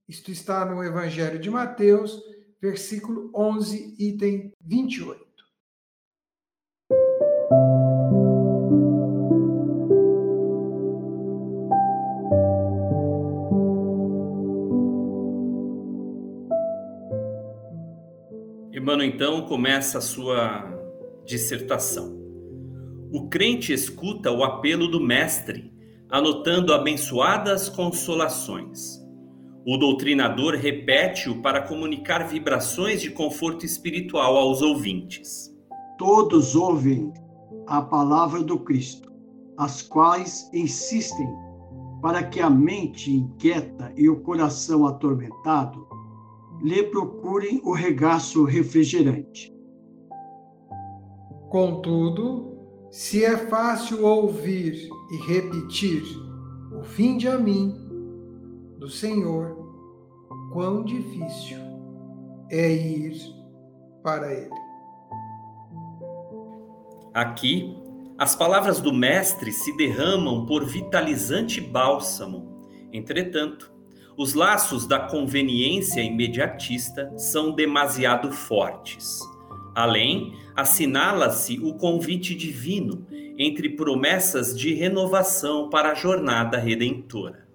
[0.08, 2.20] Isto está no Evangelho de Mateus,
[2.60, 5.30] versículo 11, item 28.
[18.90, 20.64] Emmanuel então começa a sua
[21.24, 22.18] dissertação.
[23.12, 25.72] O crente escuta o apelo do Mestre
[26.12, 29.00] anotando abençoadas consolações.
[29.66, 35.56] O doutrinador repete-o para comunicar vibrações de conforto espiritual aos ouvintes.
[35.98, 37.14] Todos ouvem
[37.68, 39.12] a palavra do Cristo,
[39.58, 41.28] as quais insistem
[42.02, 45.88] para que a mente inquieta e o coração atormentado
[46.64, 49.54] lhe procurem o regaço refrigerante.
[51.50, 52.58] Contudo,
[52.90, 56.04] se é fácil ouvir e repetir
[56.72, 57.76] o fim de a mim
[58.78, 59.58] do Senhor,
[60.54, 61.58] quão difícil
[62.50, 63.18] é ir
[64.04, 64.50] para Ele.
[67.14, 67.76] Aqui,
[68.18, 72.50] as palavras do Mestre se derramam por vitalizante bálsamo
[72.92, 73.72] Entretanto,
[74.18, 79.20] os laços da conveniência imediatista são demasiado fortes.
[79.76, 83.06] Além, assinala-se o convite divino
[83.42, 87.48] entre promessas de renovação para a jornada redentora.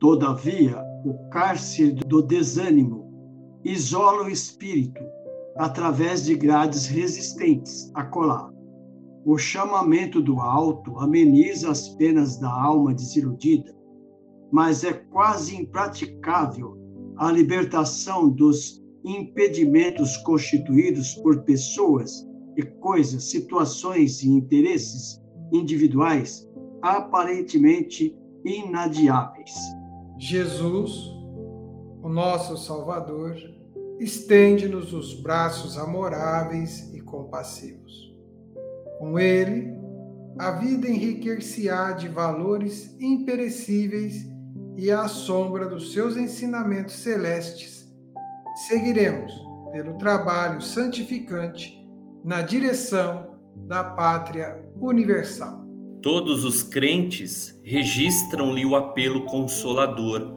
[0.00, 3.04] Todavia, o cárcere do desânimo
[3.62, 5.02] isola o espírito
[5.58, 8.50] através de grades resistentes a colar.
[9.26, 13.76] O chamamento do alto ameniza as penas da alma desiludida,
[14.50, 16.78] mas é quase impraticável
[17.18, 22.26] a libertação dos impedimentos constituídos por pessoas
[22.62, 25.20] coisas, situações e interesses
[25.52, 26.48] individuais
[26.82, 29.54] aparentemente inadiáveis.
[30.18, 30.92] Jesus,
[32.02, 33.36] o nosso Salvador,
[33.98, 38.14] estende-nos os braços amoráveis e compassivos.
[38.98, 39.72] Com ele,
[40.38, 44.26] a vida enriquecer-se-á de valores imperecíveis
[44.76, 47.88] e à sombra dos seus ensinamentos celestes,
[48.68, 49.32] seguiremos
[49.72, 51.83] pelo trabalho santificante
[52.24, 55.62] na direção da pátria universal.
[56.00, 60.34] Todos os crentes registram-lhe o apelo consolador,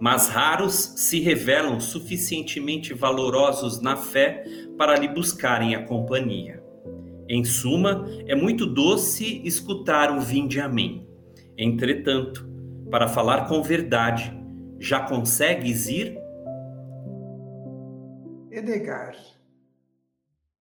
[0.00, 4.44] mas raros se revelam suficientemente valorosos na fé
[4.76, 6.62] para lhe buscarem a companhia.
[7.28, 11.06] Em suma, é muito doce escutar o vinde a mim.
[11.56, 12.46] Entretanto,
[12.90, 14.36] para falar com verdade,
[14.80, 16.18] já consegues ir?
[18.50, 19.16] Edgar,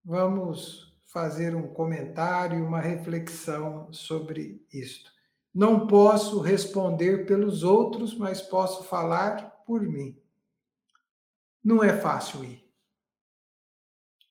[0.04, 5.12] vamos fazer um comentário, uma reflexão sobre isto.
[5.54, 10.20] Não posso responder pelos outros, mas posso falar por mim.
[11.64, 12.68] Não é fácil ir.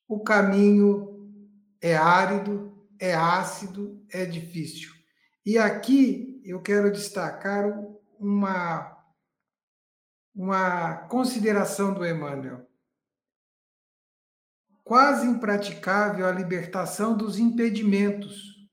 [0.08, 1.30] O caminho
[1.80, 4.92] é árido, é ácido, é difícil.
[5.46, 7.64] E aqui eu quero destacar
[8.18, 8.96] uma,
[10.34, 12.66] uma consideração do Emmanuel.
[14.92, 18.68] Quase impraticável a libertação dos impedimentos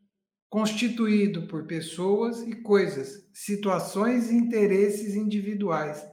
[0.49, 6.05] constituído por pessoas e coisas, situações e interesses individuais.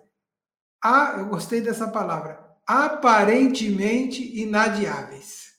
[0.81, 5.57] Ah, eu gostei dessa palavra, aparentemente inadiáveis.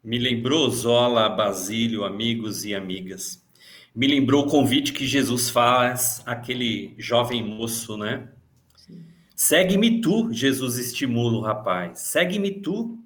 [0.00, 3.44] Me lembrou Zola, Basílio, amigos e amigas.
[3.92, 8.32] Me lembrou o convite que Jesus faz àquele jovem moço, né?
[9.44, 11.98] Segue-me tu, Jesus estimula o rapaz.
[11.98, 12.98] Segue-me tu,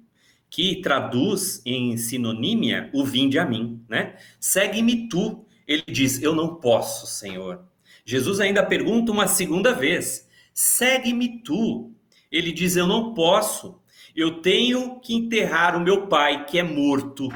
[0.49, 4.17] que traduz em sinonímia o vinde a mim, né?
[4.39, 5.45] Segue-me tu.
[5.67, 7.65] Ele diz: Eu não posso, Senhor.
[8.05, 11.91] Jesus ainda pergunta uma segunda vez: Segue-me tu.
[12.31, 13.81] Ele diz: Eu não posso
[14.17, 17.29] eu tenho que enterrar o meu pai que é morto.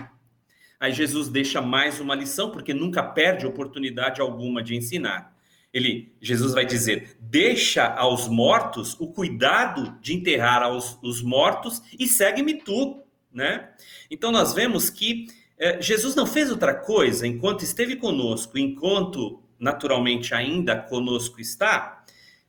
[0.80, 5.31] Aí Jesus deixa mais uma lição, porque nunca perde oportunidade alguma de ensinar.
[5.74, 12.08] Ele, Jesus vai dizer: deixa aos mortos o cuidado de enterrar aos, os mortos e
[12.08, 13.02] segue-me tu,
[13.32, 13.70] né?
[14.10, 20.34] Então nós vemos que eh, Jesus não fez outra coisa enquanto esteve conosco, enquanto naturalmente
[20.34, 22.04] ainda conosco está,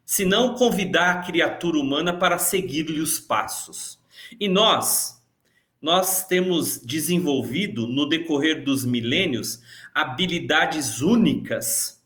[0.04, 4.00] senão convidar a criatura humana para seguir-lhe os passos.
[4.40, 5.22] E nós,
[5.80, 9.60] nós temos desenvolvido no decorrer dos milênios
[9.94, 12.01] habilidades únicas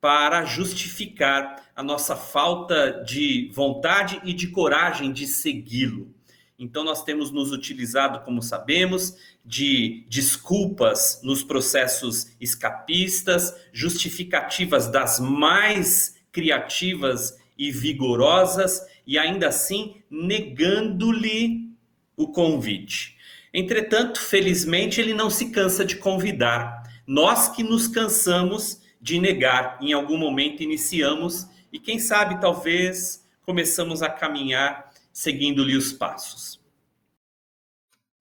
[0.00, 6.14] para justificar a nossa falta de vontade e de coragem de segui-lo.
[6.58, 16.16] Então, nós temos nos utilizado, como sabemos, de desculpas nos processos escapistas, justificativas das mais
[16.30, 21.70] criativas e vigorosas, e ainda assim negando-lhe
[22.16, 23.16] o convite.
[23.52, 26.82] Entretanto, felizmente, ele não se cansa de convidar.
[27.06, 34.02] Nós que nos cansamos de negar, em algum momento iniciamos e quem sabe talvez começamos
[34.02, 36.60] a caminhar seguindo-lhe os passos.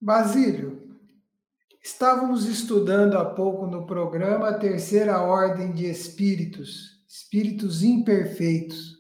[0.02, 0.98] Basílio,
[1.84, 8.98] estávamos estudando há pouco no programa a terceira ordem de espíritos, espíritos imperfeitos.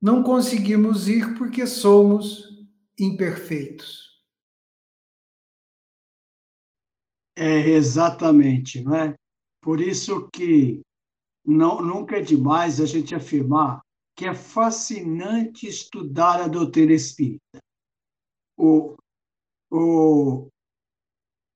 [0.00, 2.44] Não conseguimos ir porque somos
[2.98, 4.04] imperfeitos.
[7.36, 9.14] É exatamente, não é?
[9.64, 10.82] Por isso que
[11.42, 13.80] não, nunca é demais a gente afirmar
[14.14, 17.62] que é fascinante estudar a doutrina espírita.
[18.58, 18.94] O,
[19.70, 20.48] o,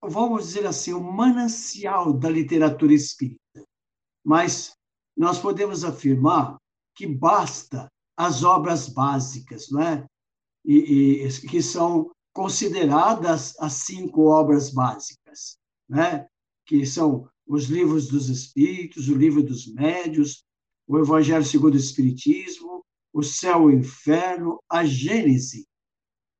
[0.02, 3.62] vamos dizer assim, o manancial da literatura espírita.
[4.24, 4.72] Mas
[5.14, 6.56] nós podemos afirmar
[6.94, 10.06] que basta as obras básicas, não é?
[10.64, 16.26] E, e, que são consideradas as cinco obras básicas, né?
[16.64, 20.44] que são os livros dos Espíritos, o livro dos Médios,
[20.86, 25.66] o Evangelho segundo o Espiritismo, o Céu e o Inferno, a Gênese.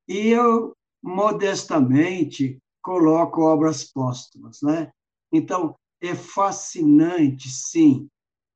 [0.07, 4.91] E eu, modestamente, coloco obras póstumas, né?
[5.31, 8.07] Então, é fascinante, sim,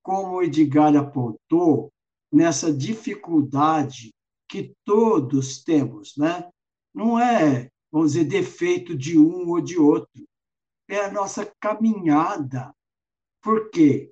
[0.03, 1.91] como o Edgar apontou,
[2.31, 4.13] nessa dificuldade
[4.47, 6.47] que todos temos, né?
[6.93, 10.23] Não é, vamos dizer, defeito de um ou de outro,
[10.93, 12.73] é a nossa caminhada.
[13.41, 14.11] Por quê?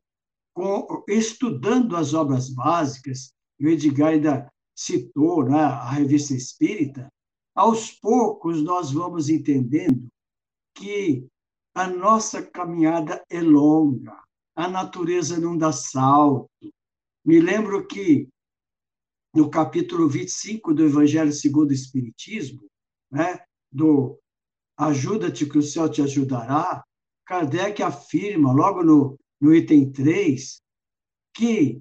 [0.53, 7.11] Com, estudando as obras básicas, o Edgar ainda citou né, a revista espírita,
[7.55, 10.07] aos poucos nós vamos entendendo
[10.75, 11.27] que
[11.73, 14.19] a nossa caminhada é longa,
[14.55, 16.49] a natureza não dá salto.
[17.23, 18.27] Me lembro que
[19.33, 22.65] no capítulo 25 do Evangelho segundo o Espiritismo,
[23.09, 24.20] né, do
[24.81, 26.83] Ajuda-te que o céu te ajudará,
[27.27, 30.59] Kardec afirma, logo no, no item 3,
[31.35, 31.79] que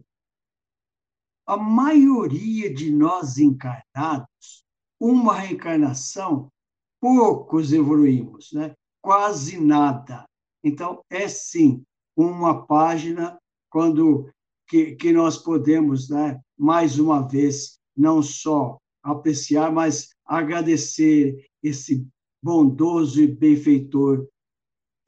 [1.46, 4.66] a maioria de nós encarnados,
[5.01, 6.53] uma reencarnação,
[7.01, 8.74] poucos evoluímos, né?
[9.01, 10.26] quase nada.
[10.62, 11.82] Então, é sim
[12.14, 13.38] uma página
[13.70, 14.30] quando
[14.68, 22.07] que, que nós podemos, né, mais uma vez, não só apreciar, mas agradecer esse
[22.43, 24.28] bondoso e benfeitor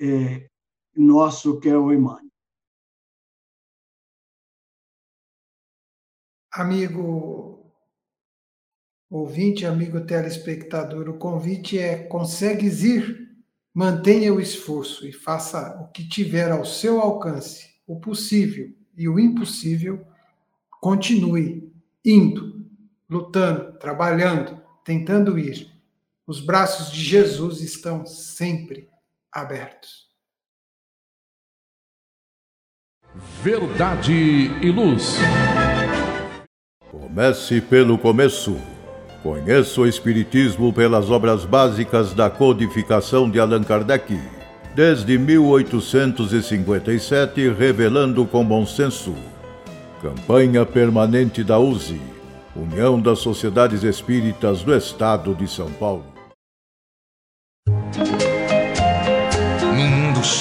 [0.01, 0.49] é,
[0.97, 2.31] nosso que é o Emmanuel.
[6.53, 7.73] Amigo
[9.09, 13.23] ouvinte, amigo telespectador, o convite é: consegues ir?
[13.75, 19.19] Mantenha o esforço e faça o que tiver ao seu alcance, o possível e o
[19.19, 20.07] impossível.
[20.79, 21.73] Continue
[22.05, 22.67] indo,
[23.09, 25.72] lutando, trabalhando, tentando ir.
[26.33, 28.89] Os braços de Jesus estão sempre
[29.31, 30.07] abertos.
[33.43, 35.17] Verdade e luz.
[36.91, 38.57] Comece pelo começo.
[39.23, 44.19] Conheça o Espiritismo pelas obras básicas da codificação de Allan Kardec.
[44.75, 49.15] Desde 1857, revelando com bom senso.
[50.01, 52.01] Campanha permanente da USE,
[52.57, 56.12] União das Sociedades Espíritas do Estado de São Paulo.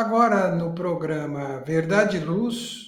[0.00, 2.86] Agora, no programa Verdade e Luz,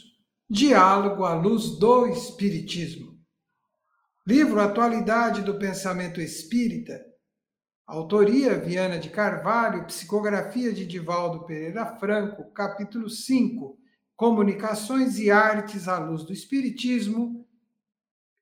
[0.48, 3.20] Diálogo à Luz do Espiritismo.
[4.26, 7.04] Livro Atualidade do Pensamento Espírita.
[7.86, 13.78] Autoria Viana de Carvalho, psicografia de Divaldo Pereira Franco, capítulo 5,
[14.16, 17.46] Comunicações e Artes à Luz do Espiritismo,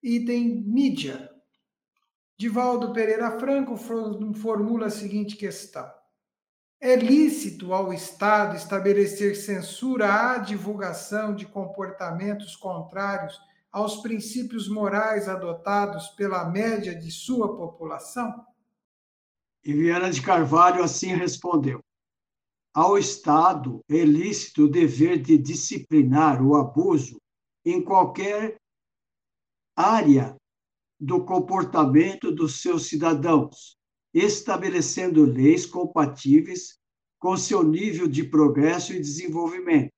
[0.00, 1.28] item mídia.
[2.38, 5.90] Divaldo Pereira Franco formula a seguinte questão:
[6.81, 13.39] é lícito ao Estado estabelecer censura à divulgação de comportamentos contrários
[13.70, 18.47] aos princípios morais adotados pela média de sua população?
[19.62, 21.85] E Viana de Carvalho assim respondeu:
[22.74, 27.20] Ao Estado é lícito o dever de disciplinar o abuso
[27.62, 28.57] em qualquer
[29.76, 30.35] área
[30.99, 33.76] do comportamento dos seus cidadãos,
[34.12, 36.78] estabelecendo leis compatíveis
[37.18, 39.92] com seu nível de progresso e desenvolvimento.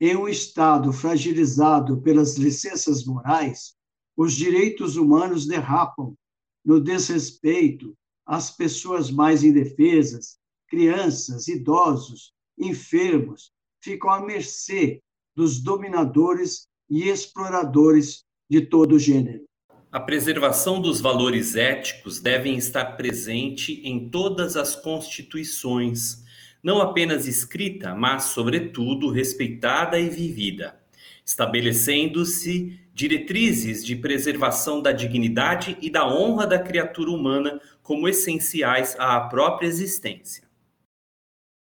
[0.00, 3.74] Em um Estado fragilizado pelas licenças morais,
[4.16, 6.14] os direitos humanos derrapam
[6.64, 7.94] no desrespeito
[8.26, 13.52] às pessoas mais indefesas, crianças, idosos, enfermos,
[13.82, 15.02] ficam à mercê
[15.34, 19.49] dos dominadores e exploradores de todo gênero.
[19.92, 26.22] A preservação dos valores éticos devem estar presente em todas as constituições,
[26.62, 30.80] não apenas escrita, mas, sobretudo, respeitada e vivida,
[31.26, 39.20] estabelecendo-se diretrizes de preservação da dignidade e da honra da criatura humana como essenciais à
[39.22, 40.44] própria existência.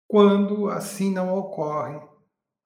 [0.07, 1.99] Quando assim não ocorre,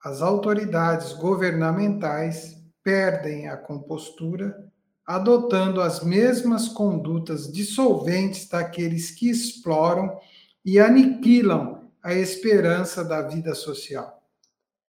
[0.04, 4.68] as autoridades governamentais perdem a compostura
[5.08, 10.20] adotando as mesmas condutas dissolventes daqueles que exploram
[10.66, 14.22] e aniquilam a esperança da vida social.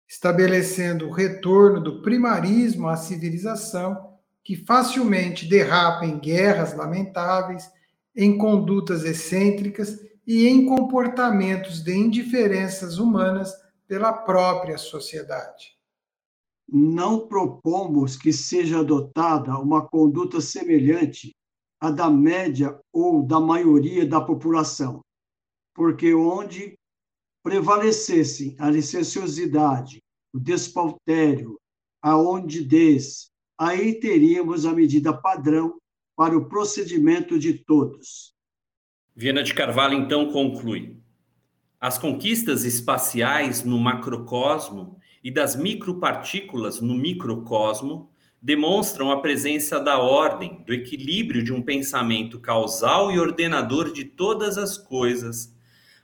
[0.07, 7.69] estabelecendo o retorno do primarismo à civilização, que facilmente derrapa em guerras lamentáveis,
[8.15, 13.53] em condutas excêntricas e em comportamentos de indiferenças humanas
[13.87, 15.78] pela própria sociedade.
[16.71, 21.35] Não propomos que seja adotada uma conduta semelhante
[21.79, 25.01] à da média ou da maioria da população,
[25.73, 26.77] porque onde
[27.41, 29.99] prevalecessem a licenciosidade,
[30.33, 31.59] o despautério,
[32.01, 35.79] a ondidez, aí teríamos a medida padrão
[36.15, 38.33] para o procedimento de todos.
[39.15, 41.01] Viana de Carvalho então conclui:
[41.79, 48.09] as conquistas espaciais no macrocosmo e das micropartículas no microcosmo
[48.41, 54.57] demonstram a presença da ordem, do equilíbrio de um pensamento causal e ordenador de todas
[54.57, 55.53] as coisas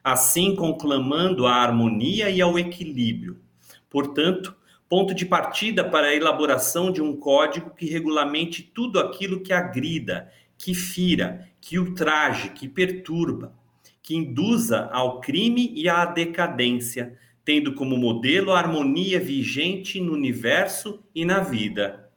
[0.06, 3.42] assim conclamando a harmonia e ao equilíbrio.
[3.90, 4.56] Portanto,
[4.88, 10.32] ponto de partida para a elaboração de um código que regulamente tudo aquilo que agrida,
[10.60, 13.58] que fira, que ultraje, que perturba,
[14.04, 21.08] que induza ao crime e à decadência, tendo como modelo a harmonia vigente no universo
[21.14, 22.12] e na vida.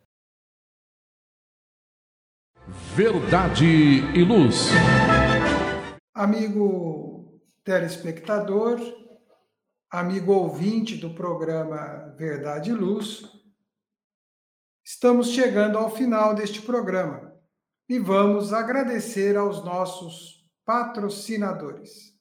[2.97, 4.69] Verdade e luz.
[6.15, 8.81] Amigo telespectador,
[9.91, 13.23] amigo ouvinte do programa Verdade e Luz,
[14.85, 17.35] estamos chegando ao final deste programa
[17.89, 22.18] e vamos agradecer aos nossos patrocinadores.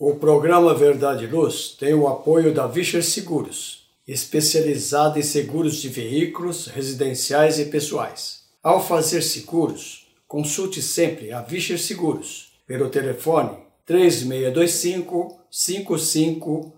[0.00, 6.68] O programa Verdade Luz tem o apoio da Vischer Seguros, especializada em seguros de veículos,
[6.68, 8.44] residenciais e pessoais.
[8.62, 16.72] Ao fazer seguros, consulte sempre a Vischer Seguros pelo telefone 3625 5500.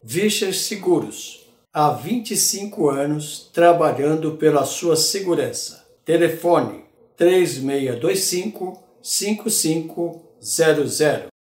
[0.00, 1.44] Vischer Seguros.
[1.72, 5.84] Há 25 anos trabalhando pela sua segurança.
[6.04, 6.84] Telefone
[7.16, 11.35] 3625 5500.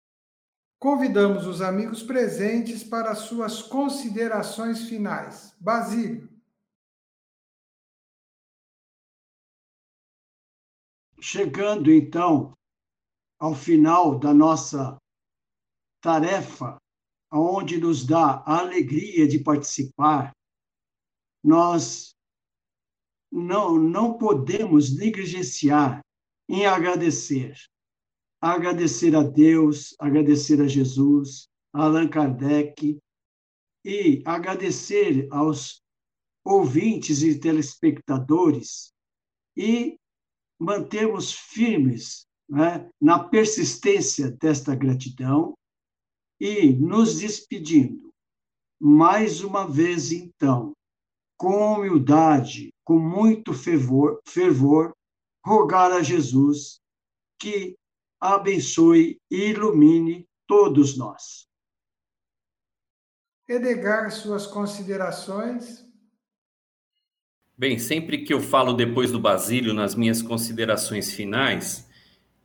[0.83, 5.55] Convidamos os amigos presentes para suas considerações finais.
[5.61, 6.29] Basílio.
[11.21, 12.53] Chegando então
[13.39, 14.99] ao final da nossa
[16.01, 16.77] tarefa,
[17.33, 20.33] onde nos dá a alegria de participar,
[21.45, 22.13] nós
[23.31, 26.01] não, não podemos negligenciar
[26.49, 27.55] em agradecer.
[28.45, 32.99] Agradecer a Deus, agradecer a Jesus, a Allan Kardec
[33.85, 35.81] e agradecer aos
[36.45, 38.93] ouvintes e telespectadores
[39.57, 39.97] e
[40.59, 45.57] mantermos firmes né, na persistência desta gratidão
[46.41, 48.13] e nos despedindo.
[48.81, 50.73] Mais uma vez, então,
[51.37, 54.93] com humildade, com muito fervor, fervor
[55.47, 56.81] rogar a Jesus
[57.39, 57.77] que
[58.23, 61.49] abençoe e ilumine todos nós.
[63.49, 65.85] Edgar, suas considerações?
[67.59, 71.89] Bem, sempre que eu falo depois do Basílio nas minhas considerações finais,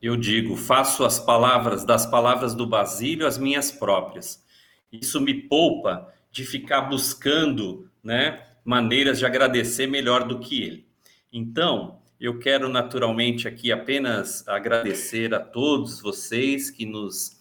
[0.02, 4.44] eu digo, faço as palavras das palavras do Basílio as minhas próprias.
[4.92, 10.88] Isso me poupa de ficar buscando, né, maneiras de agradecer melhor do que ele.
[11.32, 17.38] Então, eu quero naturalmente aqui apenas agradecer a todos vocês que nos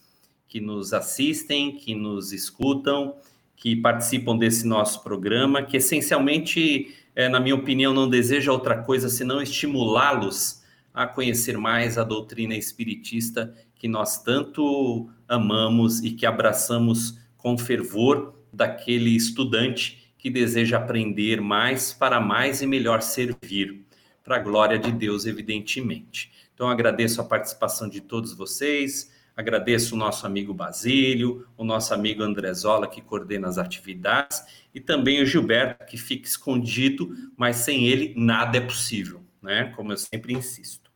[0.49, 3.17] que nos assistem, que nos escutam,
[3.57, 9.09] que participam desse nosso programa, que essencialmente, é, na minha opinião, não deseja outra coisa
[9.09, 10.63] senão estimulá-los
[10.95, 18.35] a conhecer mais a doutrina espiritista que nós tanto amamos e que abraçamos com fervor
[18.53, 23.86] daquele estudante que deseja aprender mais para mais e melhor servir,
[24.27, 26.33] para a glória de Deus, evidentemente.
[26.53, 32.25] Então, agradeço a participação de todos vocês, agradeço o nosso amigo Basílio, o nosso amigo
[32.25, 34.43] Andrezola, que coordena as atividades,
[34.75, 39.73] e também o Gilberto, que fica escondido, mas sem ele nada é possível, né?
[39.77, 40.91] Como eu sempre insisto.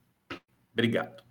[0.73, 1.23] Obrigado.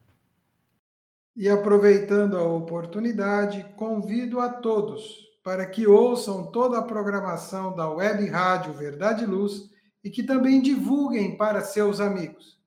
[1.35, 8.25] E aproveitando a oportunidade, convido a todos para que ouçam toda a programação da Web
[8.27, 9.69] Rádio Verdade e Luz
[10.03, 12.59] e que também divulguem para seus amigos.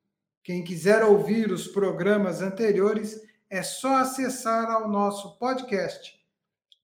[0.43, 6.20] Quem quiser ouvir os programas anteriores, é só acessar ao nosso podcast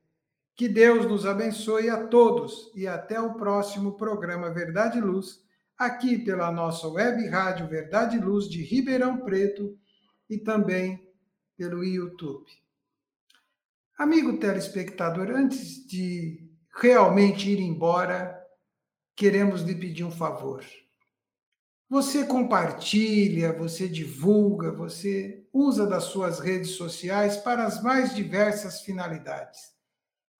[0.54, 5.42] Que Deus nos abençoe a todos e até o próximo programa Verdade e Luz,
[5.76, 9.76] aqui pela nossa web rádio Verdade e Luz de Ribeirão Preto
[10.28, 11.08] e também
[11.56, 12.46] pelo YouTube.
[14.01, 18.34] Amigo telespectador, antes de realmente ir embora,
[19.14, 20.64] queremos lhe pedir um favor.
[21.86, 29.61] Você compartilha, você divulga, você usa das suas redes sociais para as mais diversas finalidades.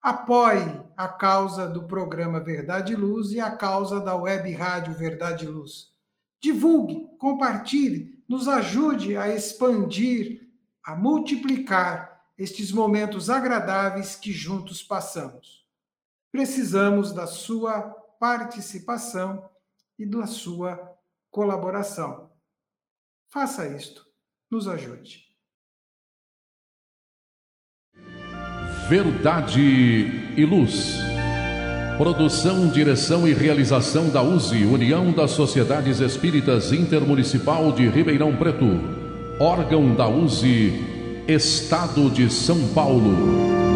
[0.01, 5.45] Apoie a causa do programa Verdade e Luz e a causa da web rádio Verdade
[5.45, 5.89] e Luz.
[6.41, 10.49] Divulgue, compartilhe, nos ajude a expandir,
[10.83, 15.65] a multiplicar estes momentos agradáveis que juntos passamos.
[16.31, 17.81] Precisamos da sua
[18.19, 19.49] participação
[19.97, 20.97] e da sua
[21.29, 22.31] colaboração.
[23.29, 24.05] Faça isto,
[24.49, 25.31] nos ajude.
[28.89, 29.61] Verdade
[30.35, 30.97] e Luz.
[31.97, 38.65] Produção, direção e realização da USE, União das Sociedades Espíritas Intermunicipal de Ribeirão Preto.
[39.39, 40.90] Órgão da USE,
[41.27, 43.70] Estado de São Paulo.